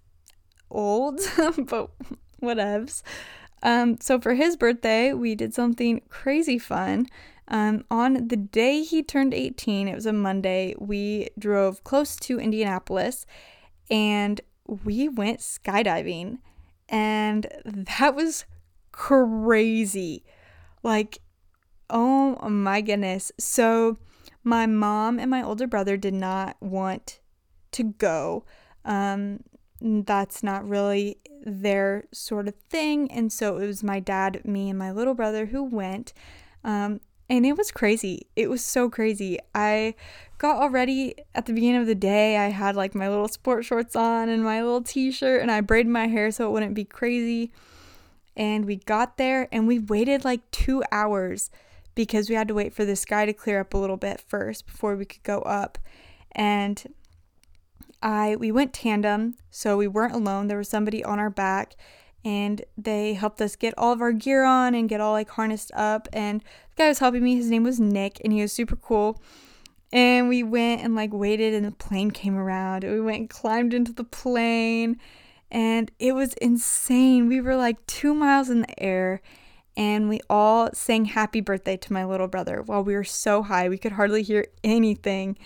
old, 0.70 1.20
but 1.68 1.92
whatevs. 2.42 3.04
Um, 3.62 4.00
so 4.00 4.20
for 4.20 4.34
his 4.34 4.56
birthday, 4.56 5.14
we 5.14 5.36
did 5.36 5.54
something 5.54 6.02
crazy 6.10 6.58
fun. 6.58 7.08
Um, 7.48 7.84
on 7.90 8.28
the 8.28 8.38
day 8.38 8.84
he 8.84 9.04
turned 9.04 9.34
18, 9.34 9.88
it 9.88 9.96
was 9.96 10.06
a 10.06 10.14
Monday, 10.14 10.76
we 10.78 11.30
drove 11.38 11.84
close 11.84 12.16
to 12.18 12.40
Indianapolis 12.40 13.26
and 13.90 14.40
we 14.68 15.10
went 15.10 15.40
skydiving. 15.40 16.38
And 16.88 17.48
that 17.66 18.16
was 18.16 18.46
crazy. 18.92 20.24
Like, 20.84 21.20
oh 21.90 22.50
my 22.50 22.82
goodness. 22.82 23.32
So, 23.40 23.98
my 24.44 24.66
mom 24.66 25.20
and 25.20 25.30
my 25.30 25.44
older 25.44 25.68
brother 25.68 25.98
did 25.98 26.14
not 26.14 26.58
want 26.60 27.20
to 27.72 27.84
go. 27.84 28.46
Um, 28.86 29.44
that's 29.82 30.44
not 30.44 30.68
really 30.68 31.18
their 31.44 32.06
sort 32.12 32.48
of 32.48 32.56
thing. 32.70 33.12
And 33.12 33.32
so 33.32 33.58
it 33.58 33.66
was 33.68 33.84
my 33.84 34.00
dad, 34.00 34.46
me, 34.46 34.70
and 34.70 34.80
my 34.80 34.92
little 34.92 35.14
brother 35.14 35.48
who 35.48 35.64
went. 35.64 36.14
Um, 36.64 37.00
and 37.30 37.46
it 37.46 37.58
was 37.58 37.72
crazy. 37.72 38.28
It 38.36 38.50
was 38.50 38.66
so 38.66 38.90
crazy. 38.90 39.38
I 39.54 39.94
got 40.40 40.58
already 40.58 41.16
at 41.36 41.46
the 41.46 41.54
beginning 41.54 41.82
of 41.82 41.88
the 41.88 41.96
day, 41.96 42.38
I 42.38 42.50
had 42.50 42.76
like 42.76 42.96
my 42.96 43.08
little 43.08 43.28
sport 43.28 43.66
shorts 43.66 43.96
on 43.96 44.30
and 44.30 44.44
my 44.44 44.62
little 44.64 44.82
t 44.82 45.12
shirt, 45.12 45.42
and 45.42 45.52
I 45.52 45.62
braided 45.62 45.92
my 45.92 46.08
hair 46.08 46.32
so 46.32 46.48
it 46.48 46.52
wouldn't 46.52 46.74
be 46.74 46.86
crazy. 46.86 47.52
And 48.36 48.66
we 48.66 48.78
got 48.78 49.18
there 49.18 49.48
and 49.52 49.68
we 49.68 49.80
waited 49.80 50.26
like 50.26 50.50
two 50.50 50.84
hours 50.92 51.52
because 52.00 52.30
we 52.30 52.36
had 52.36 52.48
to 52.48 52.54
wait 52.54 52.74
for 52.74 52.86
the 52.86 52.96
sky 52.96 53.26
to 53.26 53.34
clear 53.34 53.60
up 53.60 53.74
a 53.74 53.78
little 53.78 53.98
bit 53.98 54.22
first 54.22 54.66
before 54.66 54.96
we 54.96 55.04
could 55.04 55.22
go 55.24 55.40
up. 55.40 55.78
And 56.32 56.82
I 58.02 58.38
we 58.38 58.54
went 58.54 58.72
tandem, 58.72 59.36
so 59.50 59.76
we 59.76 59.90
weren't 59.90 60.16
alone. 60.16 60.48
There 60.48 60.58
was 60.58 60.70
somebody 60.70 61.04
on 61.04 61.20
our 61.20 61.30
back 61.30 61.76
and 62.24 62.64
they 62.78 63.16
helped 63.16 63.42
us 63.42 63.58
get 63.58 63.74
all 63.78 63.92
of 63.92 64.00
our 64.00 64.14
gear 64.14 64.46
on 64.46 64.76
and 64.76 64.88
get 64.88 65.02
all 65.02 65.12
like 65.12 65.32
harnessed 65.32 65.74
up. 65.74 66.08
And 66.14 66.40
the 66.40 66.84
guy 66.84 66.88
was 66.88 67.00
helping 67.00 67.22
me. 67.22 67.36
His 67.36 67.50
name 67.50 67.64
was 67.64 67.82
nick 67.82 68.22
and 68.24 68.32
he 68.32 68.42
was 68.42 68.54
super 68.54 68.78
cool. 68.78 69.22
And 69.92 70.30
we 70.30 70.42
went 70.42 70.82
and 70.82 70.96
like 70.96 71.12
waited 71.12 71.54
and 71.54 71.66
the 71.66 71.72
plane 71.72 72.12
came 72.12 72.38
around 72.38 72.86
and 72.86 72.94
we 72.94 73.02
went 73.02 73.18
and 73.18 73.30
climbed 73.30 73.74
into 73.74 73.92
the 73.92 74.06
plane. 74.06 74.96
And 75.52 75.92
it 76.00 76.14
was 76.14 76.34
insane. 76.36 77.28
We 77.28 77.42
were 77.42 77.58
like 77.58 77.86
two 77.88 78.14
miles 78.14 78.50
in 78.50 78.62
the 78.62 78.82
air 78.82 79.22
and 79.80 80.10
we 80.10 80.20
all 80.30 80.70
sang 80.74 81.06
happy 81.06 81.40
birthday 81.40 81.78
to 81.78 81.94
my 81.94 82.04
little 82.04 82.28
brother 82.28 82.62
while 82.62 82.84
we 82.84 82.94
were 82.94 83.04
so 83.06 83.42
high 83.42 83.70
we 83.70 83.78
could 83.78 83.94
hardly 83.94 84.22
hear 84.22 84.46
anything 84.62 85.38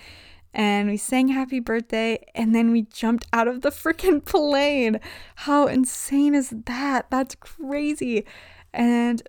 and 0.55 0.89
we 0.89 0.97
sang 0.97 1.27
happy 1.27 1.59
birthday 1.59 2.17
and 2.33 2.53
then 2.53 2.71
we 2.71 2.81
jumped 2.81 3.27
out 3.31 3.47
of 3.47 3.61
the 3.61 3.69
freaking 3.69 4.23
plane. 4.25 4.99
How 5.35 5.67
insane 5.67 6.35
is 6.35 6.53
that? 6.65 7.09
That's 7.09 7.35
crazy. 7.35 8.25
And 8.73 9.21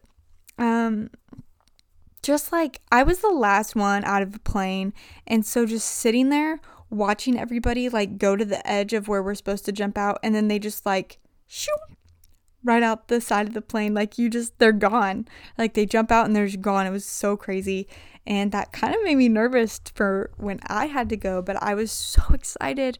um 0.59 1.11
just 2.23 2.51
like 2.51 2.81
I 2.91 3.03
was 3.03 3.19
the 3.19 3.29
last 3.29 3.77
one 3.77 4.05
out 4.05 4.23
of 4.23 4.33
the 4.33 4.39
plane 4.39 4.95
and 5.27 5.45
so 5.45 5.67
just 5.67 5.87
sitting 5.87 6.31
there 6.31 6.61
watching 6.89 7.39
everybody 7.39 7.91
like 7.91 8.17
go 8.17 8.37
to 8.37 8.45
the 8.45 8.67
edge 8.67 8.95
of 8.95 9.09
where 9.09 9.23
we're 9.23 9.35
supposed 9.35 9.67
to 9.67 9.73
jump 9.73 9.99
out 9.99 10.19
and 10.23 10.35
then 10.35 10.49
they 10.49 10.59
just 10.59 10.87
like 10.87 11.19
shoo 11.47 11.77
right 12.64 12.83
out 12.83 13.09
the 13.09 13.21
side 13.21 13.47
of 13.47 13.54
the 13.54 13.61
plane 13.61 13.94
like 13.94 14.18
you 14.18 14.30
just 14.30 14.59
they're 14.59 14.73
gone 14.73 15.28
like 15.59 15.75
they 15.75 15.85
jump 15.85 16.11
out 16.11 16.25
and 16.26 16.35
they're 16.35 16.47
just 16.47 16.62
gone 16.62 16.87
it 16.87 16.90
was 16.90 17.04
so 17.04 17.37
crazy 17.37 17.87
and 18.26 18.52
that 18.52 18.73
kind 18.73 18.94
of 18.94 19.02
made 19.02 19.16
me 19.16 19.28
nervous 19.28 19.80
for 19.94 20.30
when 20.37 20.59
I 20.66 20.87
had 20.87 21.09
to 21.11 21.16
go, 21.16 21.42
but 21.42 21.62
I 21.62 21.75
was 21.75 21.92
so 21.92 22.23
excited. 22.33 22.99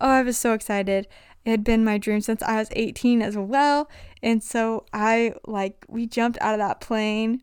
Oh, 0.00 0.08
I 0.08 0.22
was 0.22 0.38
so 0.38 0.52
excited. 0.52 1.08
It 1.44 1.50
had 1.50 1.64
been 1.64 1.84
my 1.84 1.98
dream 1.98 2.20
since 2.20 2.42
I 2.42 2.58
was 2.58 2.68
18 2.72 3.22
as 3.22 3.36
well. 3.36 3.90
And 4.22 4.42
so 4.42 4.84
I 4.92 5.34
like 5.46 5.84
we 5.88 6.06
jumped 6.06 6.38
out 6.40 6.54
of 6.54 6.58
that 6.58 6.80
plane 6.80 7.40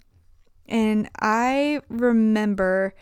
and 0.67 1.09
I 1.19 1.81
remember 1.89 2.93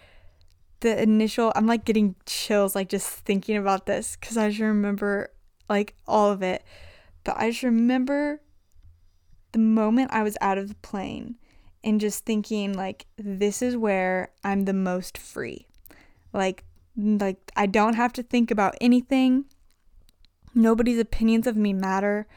the 0.79 1.01
initial 1.01 1.51
I'm 1.55 1.67
like 1.67 1.83
getting 1.83 2.15
chills 2.25 2.75
like 2.75 2.89
just 2.89 3.09
thinking 3.09 3.57
about 3.57 3.85
this 3.85 4.15
cuz 4.15 4.37
I 4.37 4.49
just 4.49 4.61
remember 4.61 5.31
like 5.67 5.95
all 6.07 6.31
of 6.31 6.41
it. 6.41 6.63
But 7.25 7.35
I 7.37 7.49
just 7.49 7.63
remember 7.63 8.41
the 9.55 9.59
moment 9.59 10.11
I 10.11 10.21
was 10.21 10.37
out 10.41 10.57
of 10.57 10.67
the 10.67 10.75
plane 10.75 11.35
and 11.81 12.01
just 12.01 12.25
thinking 12.25 12.73
like 12.73 13.05
this 13.17 13.61
is 13.61 13.77
where 13.77 14.33
I'm 14.43 14.65
the 14.65 14.73
most 14.73 15.17
free. 15.17 15.69
Like 16.33 16.65
like 16.97 17.53
I 17.55 17.65
don't 17.65 17.93
have 17.93 18.11
to 18.13 18.23
think 18.23 18.51
about 18.51 18.75
anything. 18.81 19.45
Nobody's 20.53 20.99
opinions 20.99 21.47
of 21.47 21.55
me 21.55 21.71
matter. 21.71 22.27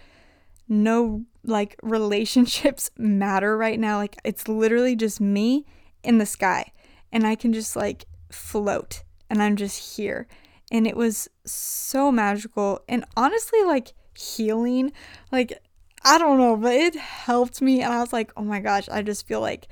No 0.68 1.24
like 1.42 1.74
relationships 1.82 2.88
matter 2.96 3.58
right 3.58 3.80
now. 3.80 3.96
Like 3.96 4.16
it's 4.22 4.46
literally 4.46 4.94
just 4.94 5.20
me 5.20 5.66
in 6.04 6.18
the 6.18 6.26
sky 6.26 6.70
and 7.10 7.26
I 7.26 7.34
can 7.34 7.52
just 7.52 7.74
like 7.74 8.04
float 8.30 9.02
and 9.28 9.42
I'm 9.42 9.56
just 9.56 9.96
here. 9.96 10.28
And 10.70 10.86
it 10.86 10.96
was 10.96 11.28
so 11.44 12.12
magical 12.12 12.80
and 12.88 13.04
honestly 13.16 13.64
like 13.64 13.92
healing. 14.16 14.92
Like 15.32 15.60
I 16.08 16.16
don't 16.16 16.38
know, 16.38 16.56
but 16.56 16.72
it 16.72 16.96
helped 16.96 17.60
me. 17.60 17.82
And 17.82 17.92
I 17.92 18.00
was 18.00 18.14
like, 18.14 18.32
oh 18.34 18.42
my 18.42 18.60
gosh, 18.60 18.88
I 18.88 19.02
just 19.02 19.26
feel 19.26 19.42
like 19.42 19.68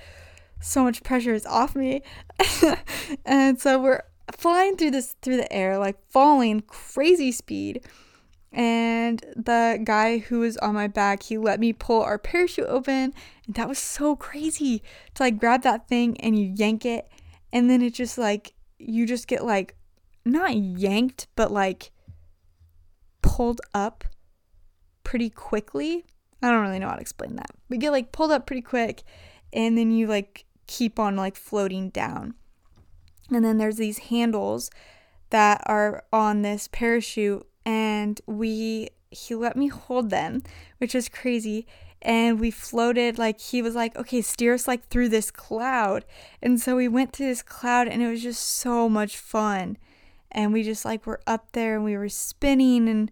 so 0.61 0.85
much 0.85 1.03
pressure 1.03 1.33
is 1.33 1.47
off 1.47 1.75
me. 1.75 2.03
and 3.25 3.59
so 3.59 3.81
we're 3.81 4.03
flying 4.37 4.77
through 4.77 4.91
this 4.91 5.17
through 5.23 5.39
the 5.39 5.51
air, 5.51 5.79
like 5.79 5.97
falling 6.11 6.61
crazy 6.61 7.33
speed. 7.33 7.87
And 8.53 9.25
the 9.35 9.81
guy 9.83 10.19
who 10.19 10.41
was 10.41 10.59
on 10.59 10.75
my 10.75 10.89
back, 10.89 11.23
he 11.23 11.39
let 11.39 11.59
me 11.59 11.73
pull 11.73 12.03
our 12.03 12.19
parachute 12.19 12.67
open. 12.69 13.15
And 13.47 13.55
that 13.55 13.67
was 13.67 13.79
so 13.79 14.15
crazy 14.15 14.83
to 15.15 15.23
like 15.23 15.39
grab 15.39 15.63
that 15.63 15.89
thing 15.89 16.21
and 16.21 16.39
you 16.39 16.53
yank 16.55 16.85
it. 16.85 17.09
And 17.51 17.71
then 17.71 17.81
it 17.81 17.95
just 17.95 18.19
like, 18.19 18.53
you 18.79 19.07
just 19.07 19.27
get 19.27 19.43
like, 19.43 19.75
not 20.27 20.55
yanked, 20.55 21.29
but 21.35 21.51
like 21.51 21.93
pulled 23.23 23.63
up 23.73 24.05
pretty 25.03 25.31
quickly 25.31 26.05
I 26.43 26.51
don't 26.51 26.63
really 26.63 26.79
know 26.79 26.89
how 26.89 26.97
to 26.97 27.01
explain 27.01 27.37
that. 27.37 27.51
We 27.69 27.79
get 27.79 27.93
like 27.93 28.13
pulled 28.13 28.31
up 28.31 28.47
pretty 28.47 28.63
quick 28.63 29.03
and 29.53 29.77
then 29.77 29.91
you 29.91 30.07
like 30.07 30.45
keep 30.67 30.99
on 30.99 31.17
like 31.17 31.37
floating 31.37 31.91
down. 31.91 32.35
And 33.31 33.45
then 33.45 33.59
there's 33.59 33.77
these 33.77 33.99
handles 33.99 34.71
that 35.31 35.63
are 35.67 36.05
on 36.13 36.43
this 36.43 36.69
parachute 36.69 37.47
and 37.65 38.21
we 38.27 38.91
he 39.11 39.35
let 39.35 39.57
me 39.57 39.69
hold 39.69 40.11
them, 40.11 40.43
which 40.79 40.95
is 40.95 41.09
crazy. 41.09 41.67
And 42.03 42.39
we 42.39 42.51
floated 42.51 43.19
like 43.19 43.41
he 43.41 43.63
was 43.63 43.75
like, 43.75 43.97
okay, 43.97 44.21
steer 44.21 44.55
us 44.55 44.69
like 44.69 44.89
through 44.89 45.09
this 45.09 45.31
cloud. 45.31 46.05
And 46.43 46.61
so 46.61 46.77
we 46.77 46.87
went 46.87 47.13
through 47.13 47.27
this 47.27 47.43
cloud 47.43 47.89
and 47.89 48.03
it 48.03 48.09
was 48.09 48.23
just 48.23 48.45
so 48.45 48.89
much 48.89 49.17
fun. 49.17 49.79
And 50.31 50.53
we 50.53 50.63
just 50.63 50.85
like 50.85 51.07
were 51.07 51.21
up 51.27 51.53
there 51.53 51.75
and 51.75 51.85
we 51.85 51.97
were 51.97 52.09
spinning 52.09 52.89
and 52.89 53.11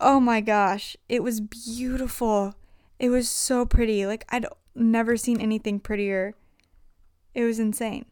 Oh 0.00 0.20
my 0.20 0.40
gosh, 0.40 0.96
it 1.08 1.22
was 1.22 1.40
beautiful. 1.40 2.54
It 2.98 3.10
was 3.10 3.28
so 3.28 3.64
pretty. 3.64 4.06
Like 4.06 4.24
I'd 4.28 4.46
never 4.74 5.16
seen 5.16 5.40
anything 5.40 5.80
prettier. 5.80 6.34
It 7.34 7.44
was 7.44 7.58
insane. 7.58 8.06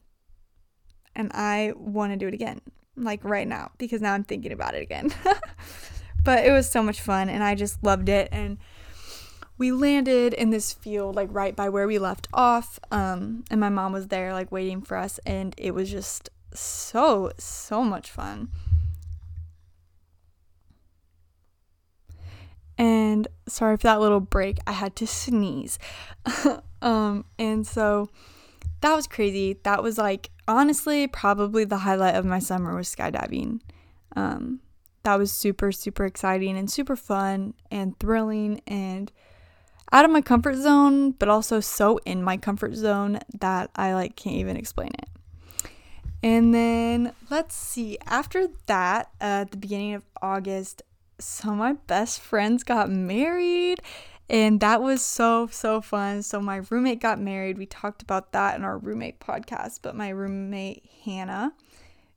And 1.14 1.30
I 1.34 1.72
want 1.76 2.12
to 2.12 2.16
do 2.16 2.28
it 2.28 2.34
again, 2.34 2.60
like 2.96 3.22
right 3.22 3.46
now, 3.46 3.72
because 3.78 4.00
now 4.00 4.14
I'm 4.14 4.24
thinking 4.24 4.52
about 4.52 4.74
it 4.74 4.82
again. 4.82 5.12
but 6.24 6.44
it 6.44 6.52
was 6.52 6.70
so 6.70 6.82
much 6.82 7.00
fun 7.00 7.28
and 7.28 7.42
I 7.42 7.54
just 7.54 7.82
loved 7.82 8.08
it 8.08 8.28
and 8.32 8.58
we 9.58 9.72
landed 9.72 10.32
in 10.32 10.50
this 10.50 10.72
field 10.72 11.14
like 11.16 11.28
right 11.30 11.54
by 11.54 11.68
where 11.68 11.86
we 11.86 11.98
left 11.98 12.28
off 12.32 12.78
um, 12.90 13.44
and 13.50 13.60
my 13.60 13.68
mom 13.68 13.92
was 13.92 14.08
there 14.08 14.32
like 14.32 14.50
waiting 14.50 14.80
for 14.80 14.96
us 14.96 15.20
and 15.26 15.54
it 15.58 15.72
was 15.72 15.90
just 15.90 16.30
so 16.54 17.30
so 17.38 17.82
much 17.82 18.10
fun 18.10 18.48
and 22.78 23.28
sorry 23.46 23.76
for 23.76 23.84
that 23.84 24.00
little 24.00 24.20
break 24.20 24.58
i 24.66 24.72
had 24.72 24.96
to 24.96 25.06
sneeze. 25.06 25.78
Um 26.82 27.24
and 27.38 27.66
so 27.66 28.10
that 28.80 28.94
was 28.94 29.06
crazy. 29.06 29.58
That 29.62 29.82
was 29.82 29.96
like 29.98 30.30
honestly 30.48 31.06
probably 31.06 31.64
the 31.64 31.78
highlight 31.78 32.16
of 32.16 32.24
my 32.24 32.40
summer 32.40 32.74
was 32.74 32.92
skydiving. 32.92 33.60
Um 34.16 34.60
that 35.04 35.16
was 35.16 35.32
super 35.32 35.72
super 35.72 36.04
exciting 36.04 36.58
and 36.58 36.70
super 36.70 36.96
fun 36.96 37.54
and 37.70 37.98
thrilling 37.98 38.60
and 38.66 39.12
out 39.92 40.04
of 40.04 40.10
my 40.10 40.20
comfort 40.20 40.56
zone 40.56 41.12
but 41.12 41.28
also 41.28 41.60
so 41.60 41.98
in 42.04 42.22
my 42.22 42.36
comfort 42.36 42.74
zone 42.74 43.20
that 43.38 43.70
i 43.76 43.94
like 43.94 44.16
can't 44.16 44.36
even 44.36 44.56
explain 44.56 44.90
it. 44.98 45.08
And 46.24 46.54
then 46.54 47.12
let's 47.30 47.54
see 47.56 47.98
after 48.06 48.48
that 48.66 49.10
uh, 49.20 49.42
at 49.42 49.50
the 49.52 49.56
beginning 49.56 49.94
of 49.94 50.02
august 50.20 50.82
so 51.22 51.54
my 51.54 51.74
best 51.74 52.20
friends 52.20 52.64
got 52.64 52.90
married 52.90 53.80
and 54.32 54.60
that 54.60 54.80
was 54.80 55.04
so, 55.04 55.46
so 55.48 55.82
fun. 55.82 56.22
So, 56.22 56.40
my 56.40 56.62
roommate 56.70 57.00
got 57.00 57.20
married. 57.20 57.58
We 57.58 57.66
talked 57.66 58.00
about 58.00 58.32
that 58.32 58.56
in 58.56 58.64
our 58.64 58.78
roommate 58.78 59.20
podcast. 59.20 59.80
But 59.82 59.94
my 59.94 60.08
roommate, 60.08 60.88
Hannah, 61.04 61.52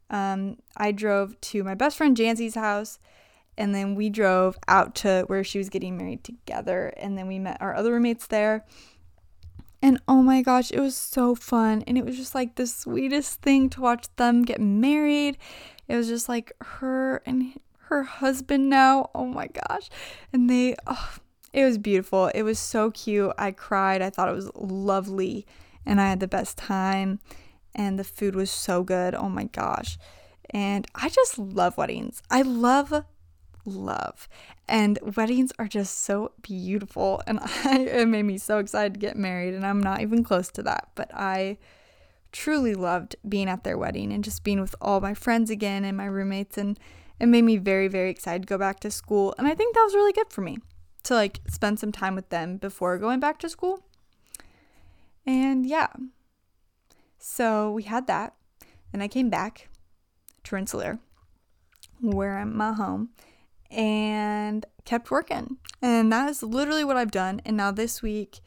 um, 0.10 0.58
I 0.78 0.94
drove 0.94 1.40
to 1.42 1.64
my 1.66 1.76
best 1.76 1.98
friend 1.98 2.16
Jancy's 2.16 2.56
house. 2.56 3.00
And 3.58 3.76
then 3.76 3.96
we 3.96 4.10
drove 4.10 4.58
out 4.68 4.96
to 4.96 5.24
where 5.28 5.44
she 5.44 5.58
was 5.58 5.70
getting 5.70 5.98
married 5.98 6.24
together. 6.24 6.94
And 6.98 7.18
then 7.18 7.28
we 7.28 7.38
met 7.38 7.62
our 7.62 7.76
other 7.76 7.92
roommates 7.92 8.28
there. 8.28 8.66
And 9.82 10.00
oh 10.08 10.22
my 10.22 10.42
gosh, 10.42 10.72
it 10.72 10.80
was 10.80 10.96
so 10.96 11.36
fun. 11.36 11.84
And 11.86 11.98
it 11.98 12.06
was 12.06 12.16
just 12.16 12.34
like 12.34 12.56
the 12.56 12.68
sweetest 12.68 13.42
thing 13.42 13.70
to 13.72 13.82
watch 13.82 14.08
them 14.16 14.44
get 14.44 14.60
married. 14.62 15.38
It 15.90 15.96
was 15.96 16.08
just 16.08 16.30
like 16.30 16.54
her 16.62 17.22
and 17.26 17.60
her 17.88 18.04
husband 18.04 18.70
now. 18.70 19.10
Oh 19.16 19.26
my 19.26 19.48
gosh. 19.48 19.90
And 20.34 20.50
they, 20.50 20.76
oh, 20.88 21.16
it 21.54 21.64
was 21.64 21.78
beautiful. 21.78 22.28
It 22.28 22.44
was 22.44 22.60
so 22.60 22.92
cute. 22.92 23.32
I 23.38 23.52
cried. 23.52 24.02
I 24.02 24.10
thought 24.10 24.30
it 24.30 24.36
was 24.36 24.52
lovely 24.56 25.46
and 25.86 26.02
I 26.02 26.10
had 26.10 26.20
the 26.20 26.28
best 26.28 26.58
time 26.58 27.20
and 27.74 28.00
the 28.00 28.04
food 28.04 28.36
was 28.36 28.50
so 28.50 28.84
good. 28.84 29.16
Oh 29.16 29.30
my 29.30 29.46
gosh. 29.46 29.98
And 30.50 30.88
I 30.96 31.10
just 31.10 31.38
love 31.38 31.78
weddings. 31.78 32.22
I 32.30 32.42
love 32.42 33.06
love. 33.66 34.28
And 34.68 35.00
weddings 35.16 35.52
are 35.60 35.68
just 35.68 36.02
so 36.02 36.32
beautiful 36.42 37.22
and 37.28 37.40
I 37.64 37.80
it 37.80 38.08
made 38.08 38.24
me 38.24 38.38
so 38.38 38.60
excited 38.60 38.94
to 38.94 39.00
get 39.00 39.16
married 39.16 39.54
and 39.54 39.66
I'm 39.66 39.82
not 39.82 40.02
even 40.02 40.24
close 40.24 40.50
to 40.52 40.64
that, 40.64 40.90
but 40.96 41.12
I 41.14 41.58
truly 42.32 42.74
loved 42.74 43.16
being 43.28 43.48
at 43.48 43.64
their 43.64 43.78
wedding 43.78 44.12
and 44.12 44.24
just 44.24 44.44
being 44.44 44.60
with 44.60 44.76
all 44.82 45.00
my 45.00 45.14
friends 45.14 45.50
again 45.50 45.86
and 45.86 45.96
my 45.96 46.06
roommates 46.06 46.58
and 46.58 46.78
it 47.20 47.28
made 47.28 47.44
me 47.44 47.58
very 47.58 47.88
very 47.88 48.10
excited 48.10 48.44
to 48.44 48.48
go 48.48 48.58
back 48.58 48.80
to 48.80 48.92
school 48.92 49.34
and 49.38 49.48
I 49.48 49.56
think 49.56 49.76
that 49.76 49.84
was 49.84 49.96
really 49.96 50.14
good 50.14 50.32
for 50.32 50.42
me 50.42 50.58
to 51.06 51.14
like 51.14 51.40
spend 51.48 51.80
some 51.80 51.92
time 51.92 52.16
with 52.16 52.30
them 52.30 52.58
before 52.58 52.98
going 52.98 53.20
back 53.20 53.40
to 53.40 53.50
school. 53.50 53.86
And 55.26 55.66
yeah. 55.66 55.88
So 57.18 57.72
we 57.72 57.84
had 57.84 58.08
that. 58.08 58.36
Then 58.92 59.02
I 59.02 59.08
came 59.08 59.30
back 59.30 59.70
to 60.44 60.56
Rensselaer, 60.56 61.00
where 62.02 62.38
I'm 62.38 62.56
my 62.56 62.74
home, 62.74 63.10
and 63.72 64.66
kept 64.84 65.10
working. 65.10 65.58
And 65.82 66.12
that 66.12 66.30
is 66.30 66.44
literally 66.44 66.84
what 66.84 66.98
I've 66.98 67.12
done. 67.12 67.42
And 67.46 67.58
now 67.58 67.72
this 67.72 68.02
week, 68.02 68.40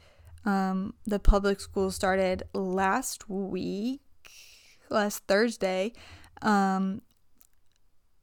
um, 0.45 0.93
the 1.05 1.19
public 1.19 1.59
school 1.59 1.91
started 1.91 2.43
last 2.53 3.29
week, 3.29 4.01
last 4.89 5.23
Thursday. 5.27 5.93
Um, 6.41 7.01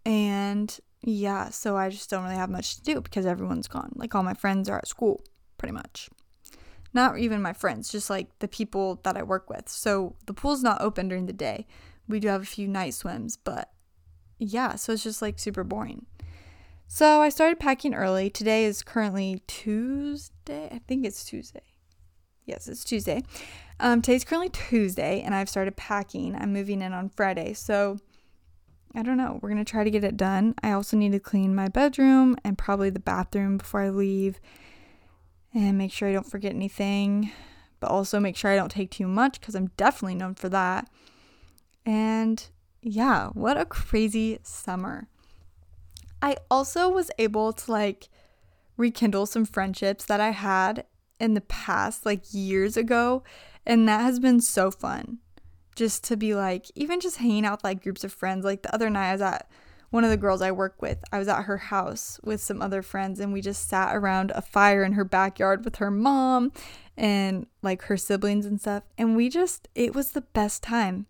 and 0.07 0.79
yeah, 1.03 1.51
so 1.51 1.77
I 1.77 1.91
just 1.91 2.09
don't 2.09 2.23
really 2.23 2.37
have 2.37 2.49
much 2.49 2.77
to 2.77 2.83
do 2.83 3.01
because 3.01 3.27
everyone's 3.27 3.67
gone. 3.67 3.91
Like 3.97 4.15
all 4.15 4.23
my 4.23 4.35
friends 4.35 4.69
are 4.69 4.79
at 4.79 4.87
school, 4.87 5.25
pretty 5.59 5.73
much. 5.73 6.09
Not 6.95 7.19
even 7.19 7.43
my 7.43 7.53
friends, 7.53 7.91
just 7.91 8.09
like 8.09 8.39
the 8.39 8.47
people 8.47 9.01
that 9.03 9.17
I 9.17 9.25
work 9.25 9.51
with. 9.51 9.69
So 9.69 10.15
the 10.27 10.33
pool's 10.33 10.63
not 10.63 10.81
open 10.81 11.09
during 11.09 11.27
the 11.27 11.33
day. 11.33 11.67
We 12.09 12.21
do 12.21 12.29
have 12.29 12.43
a 12.43 12.47
few 12.47 12.69
night 12.69 12.95
swims, 12.95 13.37
but 13.37 13.73
yeah, 14.39 14.77
so 14.77 14.93
it's 14.93 15.03
just 15.03 15.21
like 15.21 15.41
super 15.41 15.65
boring. 15.65 16.07
So 16.87 17.21
I 17.21 17.29
started 17.29 17.59
packing 17.59 17.93
early. 17.93 18.31
Today 18.31 18.65
is 18.65 18.85
currently 18.85 19.43
Tuesday. 19.49 20.69
I 20.71 20.81
think 20.87 21.05
it's 21.05 21.25
Tuesday. 21.25 21.65
Yes, 22.45 22.69
it's 22.69 22.85
Tuesday. 22.85 23.25
Um, 23.81 24.03
today's 24.03 24.25
currently 24.25 24.51
Tuesday, 24.51 25.21
and 25.21 25.35
I've 25.35 25.49
started 25.49 25.77
packing. 25.77 26.37
I'm 26.37 26.53
moving 26.53 26.81
in 26.81 26.93
on 26.93 27.09
Friday. 27.09 27.55
So 27.55 27.99
I 28.97 29.03
don't 29.03 29.19
know. 29.19 29.39
We're 29.43 29.51
going 29.51 29.63
to 29.63 29.71
try 29.71 29.85
to 29.85 29.91
get 29.91 30.05
it 30.05 30.17
done. 30.17 30.55
I 30.63 30.73
also 30.73 30.97
need 30.97 31.13
to 31.13 31.21
clean 31.21 31.55
my 31.55 31.69
bedroom 31.69 32.35
and 32.43 32.57
probably 32.57 32.89
the 32.89 32.99
bathroom 32.99 33.59
before 33.59 33.83
I 33.83 33.91
leave 33.91 34.41
and 35.53 35.77
make 35.77 35.93
sure 35.93 36.09
I 36.09 36.15
don't 36.15 36.31
forget 36.31 36.55
anything, 36.55 37.31
but 37.79 37.91
also 37.91 38.19
make 38.19 38.37
sure 38.37 38.51
I 38.51 38.57
don't 38.57 38.71
take 38.71 38.91
too 38.91 39.07
much 39.07 39.39
because 39.39 39.55
I'm 39.55 39.71
definitely 39.77 40.15
known 40.15 40.35
for 40.35 40.49
that. 40.49 40.89
And 41.85 42.43
yeah, 42.81 43.29
what 43.29 43.59
a 43.59 43.67
crazy 43.67 44.39
summer. 44.43 45.09
I 46.23 46.37
also 46.51 46.89
was 46.89 47.11
able 47.19 47.53
to 47.53 47.71
like 47.71 48.09
rekindle 48.79 49.27
some 49.27 49.45
friendships 49.45 50.07
that 50.07 50.21
I 50.21 50.31
had 50.31 50.87
in 51.21 51.35
the 51.35 51.43
past, 51.43 52.07
like 52.07 52.33
years 52.33 52.79
ago, 52.79 53.23
and 53.67 53.87
that 53.89 54.01
has 54.01 54.19
been 54.19 54.41
so 54.41 54.71
fun 54.71 55.19
just 55.77 56.03
to 56.05 56.17
be 56.17 56.35
like, 56.35 56.67
even 56.75 57.01
just 57.01 57.19
hanging 57.19 57.45
out 57.45 57.59
with 57.59 57.65
like 57.65 57.83
groups 57.83 58.03
of 58.03 58.13
friends. 58.13 58.45
Like 58.45 58.63
the 58.63 58.75
other 58.75 58.91
night, 58.91 59.11
I 59.11 59.13
was 59.13 59.23
at 59.23 59.49
one 59.91 60.03
of 60.03 60.11
the 60.11 60.17
girls 60.17 60.43
I 60.43 60.51
work 60.51 60.83
with, 60.83 61.05
I 61.13 61.19
was 61.19 61.29
at 61.29 61.45
her 61.45 61.59
house 61.59 62.19
with 62.25 62.41
some 62.41 62.61
other 62.61 62.83
friends, 62.83 63.21
and 63.21 63.33
we 63.33 63.41
just 63.41 63.69
sat 63.69 63.95
around 63.95 64.33
a 64.35 64.43
fire 64.43 64.83
in 64.83 64.95
her 64.95 65.05
backyard 65.05 65.65
with 65.65 65.77
her 65.77 65.91
mom 65.91 66.51
and 66.97 67.47
like 67.63 67.83
her 67.83 67.97
siblings 67.97 68.47
and 68.47 68.61
stuff. 68.61 68.83
And 68.99 69.17
we 69.17 69.29
just, 69.29 69.69
it 69.75 69.95
was 69.95 70.11
the 70.11 70.23
best 70.23 70.63
time. 70.63 71.07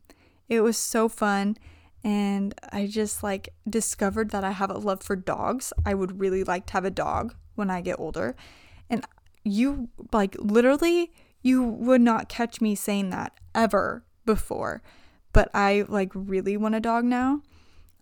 It 0.49 0.61
was 0.61 0.77
so 0.77 1.09
fun. 1.09 1.57
And 2.05 2.55
I 2.71 2.87
just 2.87 3.23
like 3.23 3.49
discovered 3.69 4.31
that 4.31 4.45
I 4.45 4.51
have 4.51 4.71
a 4.71 4.79
love 4.79 5.03
for 5.03 5.17
dogs. 5.17 5.73
I 5.85 5.95
would 5.95 6.21
really 6.21 6.45
like 6.45 6.67
to 6.67 6.73
have 6.75 6.85
a 6.85 6.91
dog 6.91 7.35
when 7.55 7.71
I 7.71 7.81
get 7.81 7.99
older. 7.99 8.37
And 8.91 9.05
you, 9.43 9.89
like, 10.13 10.37
literally, 10.39 11.13
you 11.43 11.63
would 11.63 12.01
not 12.01 12.29
catch 12.29 12.61
me 12.61 12.75
saying 12.75 13.11
that 13.11 13.33
ever 13.55 14.05
before, 14.27 14.83
but 15.33 15.51
I 15.55 15.85
like 15.89 16.11
really 16.15 16.57
want 16.57 16.75
a 16.75 16.81
dog 16.81 17.05
now. 17.05 17.43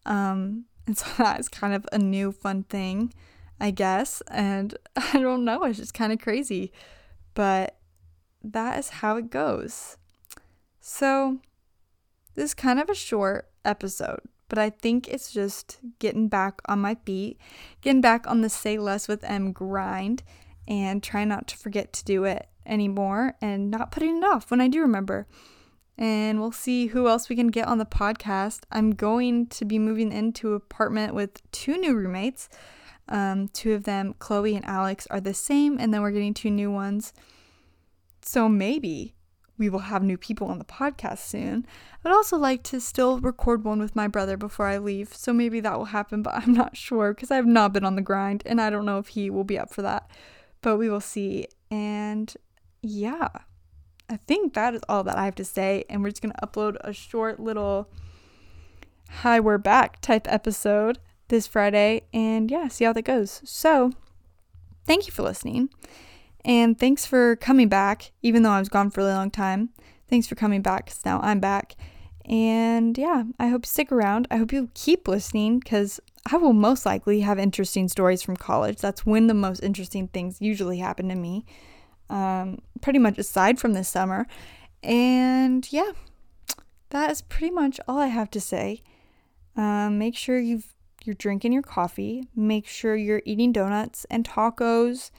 Um, 0.07 0.65
and 0.87 0.97
so 0.97 1.07
that 1.19 1.41
is 1.41 1.49
kind 1.49 1.75
of 1.75 1.87
a 1.93 1.99
new 1.99 2.33
fun 2.33 2.65
thing, 2.65 3.13
I 3.61 3.71
guess. 3.71 4.23
And 4.29 4.77
I 4.97 5.21
don't 5.21 5.45
know, 5.45 5.63
it's 5.65 5.79
just 5.79 5.95
kind 5.95 6.13
of 6.13 6.19
crazy. 6.19 6.73
But 7.35 7.77
that 8.43 8.79
is 8.79 8.91
how 8.91 9.17
it 9.17 9.31
goes. 9.31 9.97
So, 10.81 11.39
this 12.35 12.47
is 12.47 12.55
kind 12.55 12.79
of 12.79 12.91
a 12.91 12.95
short 12.95 13.49
episode, 13.65 14.21
but 14.49 14.59
I 14.59 14.69
think 14.69 15.09
it's 15.09 15.33
just 15.33 15.79
getting 15.99 16.29
back 16.29 16.61
on 16.67 16.81
my 16.81 16.97
feet, 17.07 17.39
getting 17.81 18.03
back 18.03 18.27
on 18.27 18.43
the 18.43 18.51
Say 18.51 18.77
Less 18.77 19.09
with 19.09 19.25
M 19.25 19.53
grind, 19.53 20.23
and 20.69 21.03
trying 21.03 21.29
not 21.29 21.49
to 21.49 21.57
forget 21.57 21.93
to 21.95 22.05
do 22.05 22.25
it 22.25 22.49
anymore 22.67 23.35
and 23.41 23.71
not 23.71 23.91
putting 23.91 24.19
it 24.19 24.25
off 24.25 24.51
when 24.51 24.61
I 24.61 24.69
do 24.69 24.81
remember 24.81 25.27
and 25.97 26.41
we'll 26.41 26.53
see 26.53 26.89
who 26.89 27.09
else 27.09 27.29
we 27.29 27.37
can 27.37 27.49
get 27.49 27.69
on 27.69 27.79
the 27.79 27.87
podcast. 27.87 28.61
I'm 28.73 28.93
going 28.93 29.47
to 29.49 29.65
be 29.65 29.79
moving 29.79 30.13
into 30.13 30.51
an 30.51 30.57
apartment 30.57 31.15
with 31.15 31.41
two 31.53 31.79
new 31.79 31.95
roommates. 31.95 32.49
Um, 33.09 33.49
two 33.49 33.75
of 33.75 33.85
them, 33.85 34.15
Chloe 34.19 34.57
and 34.57 34.65
Alex, 34.65 35.07
are 35.11 35.21
the 35.21 35.35
same, 35.35 35.79
and 35.79 35.93
then 35.93 36.03
we're 36.03 36.11
getting 36.11 36.35
two 36.35 36.51
new 36.51 36.71
ones. 36.71 37.13
So 38.23 38.49
maybe 38.49 39.15
we 39.57 39.69
will 39.69 39.81
have 39.81 40.03
new 40.03 40.17
people 40.17 40.49
on 40.49 40.59
the 40.59 40.65
podcast 40.65 41.19
soon. 41.19 41.67
I'd 42.05 42.13
also 42.13 42.37
like 42.37 42.63
to 42.65 42.81
still 42.81 43.21
record 43.21 43.65
one 43.65 43.79
with 43.79 43.95
my 43.95 44.09
brother 44.09 44.37
before 44.37 44.67
I 44.67 44.79
leave, 44.79 45.15
so 45.15 45.33
maybe 45.33 45.61
that 45.61 45.79
will 45.79 45.87
happen, 45.87 46.23
but 46.23 46.35
I'm 46.37 46.53
not 46.53 46.77
sure 46.77 47.15
because 47.15 47.31
I 47.31 47.37
have 47.37 47.47
not 47.47 47.73
been 47.73 47.85
on 47.85 47.97
the 47.97 48.03
grind, 48.03 48.43
and 48.47 48.61
I 48.61 48.71
don't 48.71 48.87
know 48.87 48.99
if 48.99 49.09
he 49.09 49.31
will 49.31 49.45
be 49.45 49.59
up 49.59 49.73
for 49.73 49.83
that. 49.83 50.11
But 50.61 50.79
we 50.79 50.89
will 50.89 51.01
see. 51.01 51.47
And 51.71 52.35
yeah. 52.83 53.29
I 54.09 54.19
think 54.27 54.55
that 54.55 54.75
is 54.75 54.83
all 54.89 55.03
that 55.05 55.17
I 55.17 55.25
have 55.25 55.35
to 55.37 55.45
say. 55.45 55.85
And 55.89 56.03
we're 56.03 56.11
just 56.11 56.23
going 56.23 56.35
to 56.39 56.47
upload 56.47 56.77
a 56.81 56.93
short 56.93 57.41
little 57.41 57.89
hi, 59.09 59.39
we're 59.39 59.59
back 59.59 60.01
type 60.01 60.27
episode 60.29 60.99
this 61.29 61.47
Friday. 61.47 62.03
And 62.13 62.51
yeah, 62.51 62.69
see 62.69 62.85
how 62.85 62.93
that 62.93 63.03
goes. 63.03 63.41
So 63.45 63.93
thank 64.87 65.07
you 65.07 65.13
for 65.13 65.23
listening. 65.23 65.71
And 66.45 66.79
thanks 66.79 67.07
for 67.07 67.37
coming 67.37 67.69
back, 67.69 68.13
even 68.23 68.43
though 68.43 68.51
I 68.51 68.59
was 68.59 68.69
gone 68.69 68.91
for 68.91 69.01
a 69.01 69.05
really 69.05 69.17
long 69.17 69.31
time. 69.31 69.71
Thanks 70.09 70.27
for 70.27 70.35
coming 70.35 70.61
back 70.63 70.87
because 70.87 71.05
now 71.05 71.21
I'm 71.23 71.41
back. 71.41 71.75
And 72.27 72.97
yeah, 72.99 73.25
I 73.39 73.49
hope 73.49 73.65
you 73.65 73.69
stick 73.69 73.93
around. 73.93 74.27
I 74.31 74.37
hope 74.37 74.53
you 74.53 74.71
keep 74.75 75.09
listening 75.09 75.59
because 75.59 76.01
I 76.31 76.37
will 76.37 76.53
most 76.53 76.85
likely 76.85 77.21
have 77.21 77.39
interesting 77.39 77.89
stories 77.89 78.23
from 78.23 78.37
college. 78.37 78.79
That's 78.79 79.07
when 79.07 79.27
the 79.27 79.35
most 79.35 79.63
interesting 79.63 80.09
things 80.09 80.41
usually 80.41 80.79
happen 80.79 81.09
to 81.09 81.15
me 81.15 81.45
um, 82.11 82.59
pretty 82.81 82.99
much 82.99 83.19
aside 83.19 83.59
from 83.59 83.73
this 83.73 83.89
summer. 83.89 84.27
And 84.83 85.71
yeah, 85.73 85.93
that 86.91 87.11
is 87.11 87.23
pretty 87.23 87.51
much 87.51 87.81
all 87.89 87.99
I 87.99 88.09
have 88.09 88.31
to 88.33 88.41
say. 88.41 88.83
Um, 89.57 89.99
make 89.99 90.17
sure 90.17 90.39
you've 90.39 90.75
you're 91.05 91.15
drinking 91.15 91.53
your 91.53 91.63
coffee. 91.63 92.29
Make 92.35 92.67
sure 92.67 92.97
you're 92.97 93.23
eating 93.25 93.53
donuts 93.53 94.07
and 94.11 94.27
tacos 94.27 95.11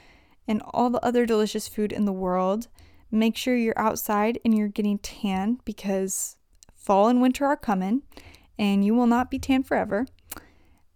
and 0.48 0.62
all 0.74 0.90
the 0.90 1.04
other 1.06 1.26
delicious 1.26 1.68
food 1.68 1.92
in 1.92 2.06
the 2.06 2.12
world. 2.12 2.68
Make 3.12 3.38
sure 3.38 3.56
you're 3.56 3.78
outside 3.78 4.40
and 4.44 4.58
you're 4.58 4.68
getting 4.68 4.98
tan 4.98 5.60
because 5.64 6.38
fall 6.76 7.08
and 7.08 7.22
winter 7.22 7.46
are 7.46 7.56
coming 7.56 8.02
and 8.58 8.84
you 8.84 8.96
will 8.96 9.08
not 9.08 9.30
be 9.30 9.38
tan 9.38 9.64
forever. 9.64 10.08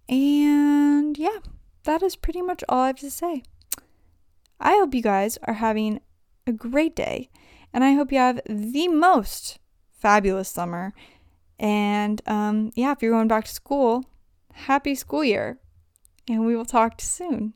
And 0.07 1.17
yeah, 1.17 1.39
that 1.83 2.01
is 2.01 2.15
pretty 2.15 2.41
much 2.41 2.63
all 2.67 2.81
I 2.81 2.87
have 2.87 2.97
to 2.97 3.11
say. 3.11 3.43
I 4.59 4.71
hope 4.71 4.93
you 4.93 5.01
guys 5.01 5.37
are 5.43 5.53
having 5.55 6.01
a 6.45 6.51
great 6.51 6.95
day, 6.95 7.29
and 7.73 7.83
I 7.83 7.93
hope 7.93 8.11
you 8.11 8.17
have 8.17 8.41
the 8.47 8.87
most 8.87 9.59
fabulous 9.91 10.49
summer. 10.49 10.93
And 11.59 12.21
um, 12.27 12.71
yeah, 12.75 12.91
if 12.91 13.01
you're 13.01 13.11
going 13.11 13.27
back 13.27 13.45
to 13.45 13.51
school, 13.51 14.05
happy 14.53 14.95
school 14.95 15.23
year. 15.23 15.59
and 16.27 16.45
we 16.45 16.55
will 16.55 16.65
talk 16.65 17.01
soon. 17.01 17.53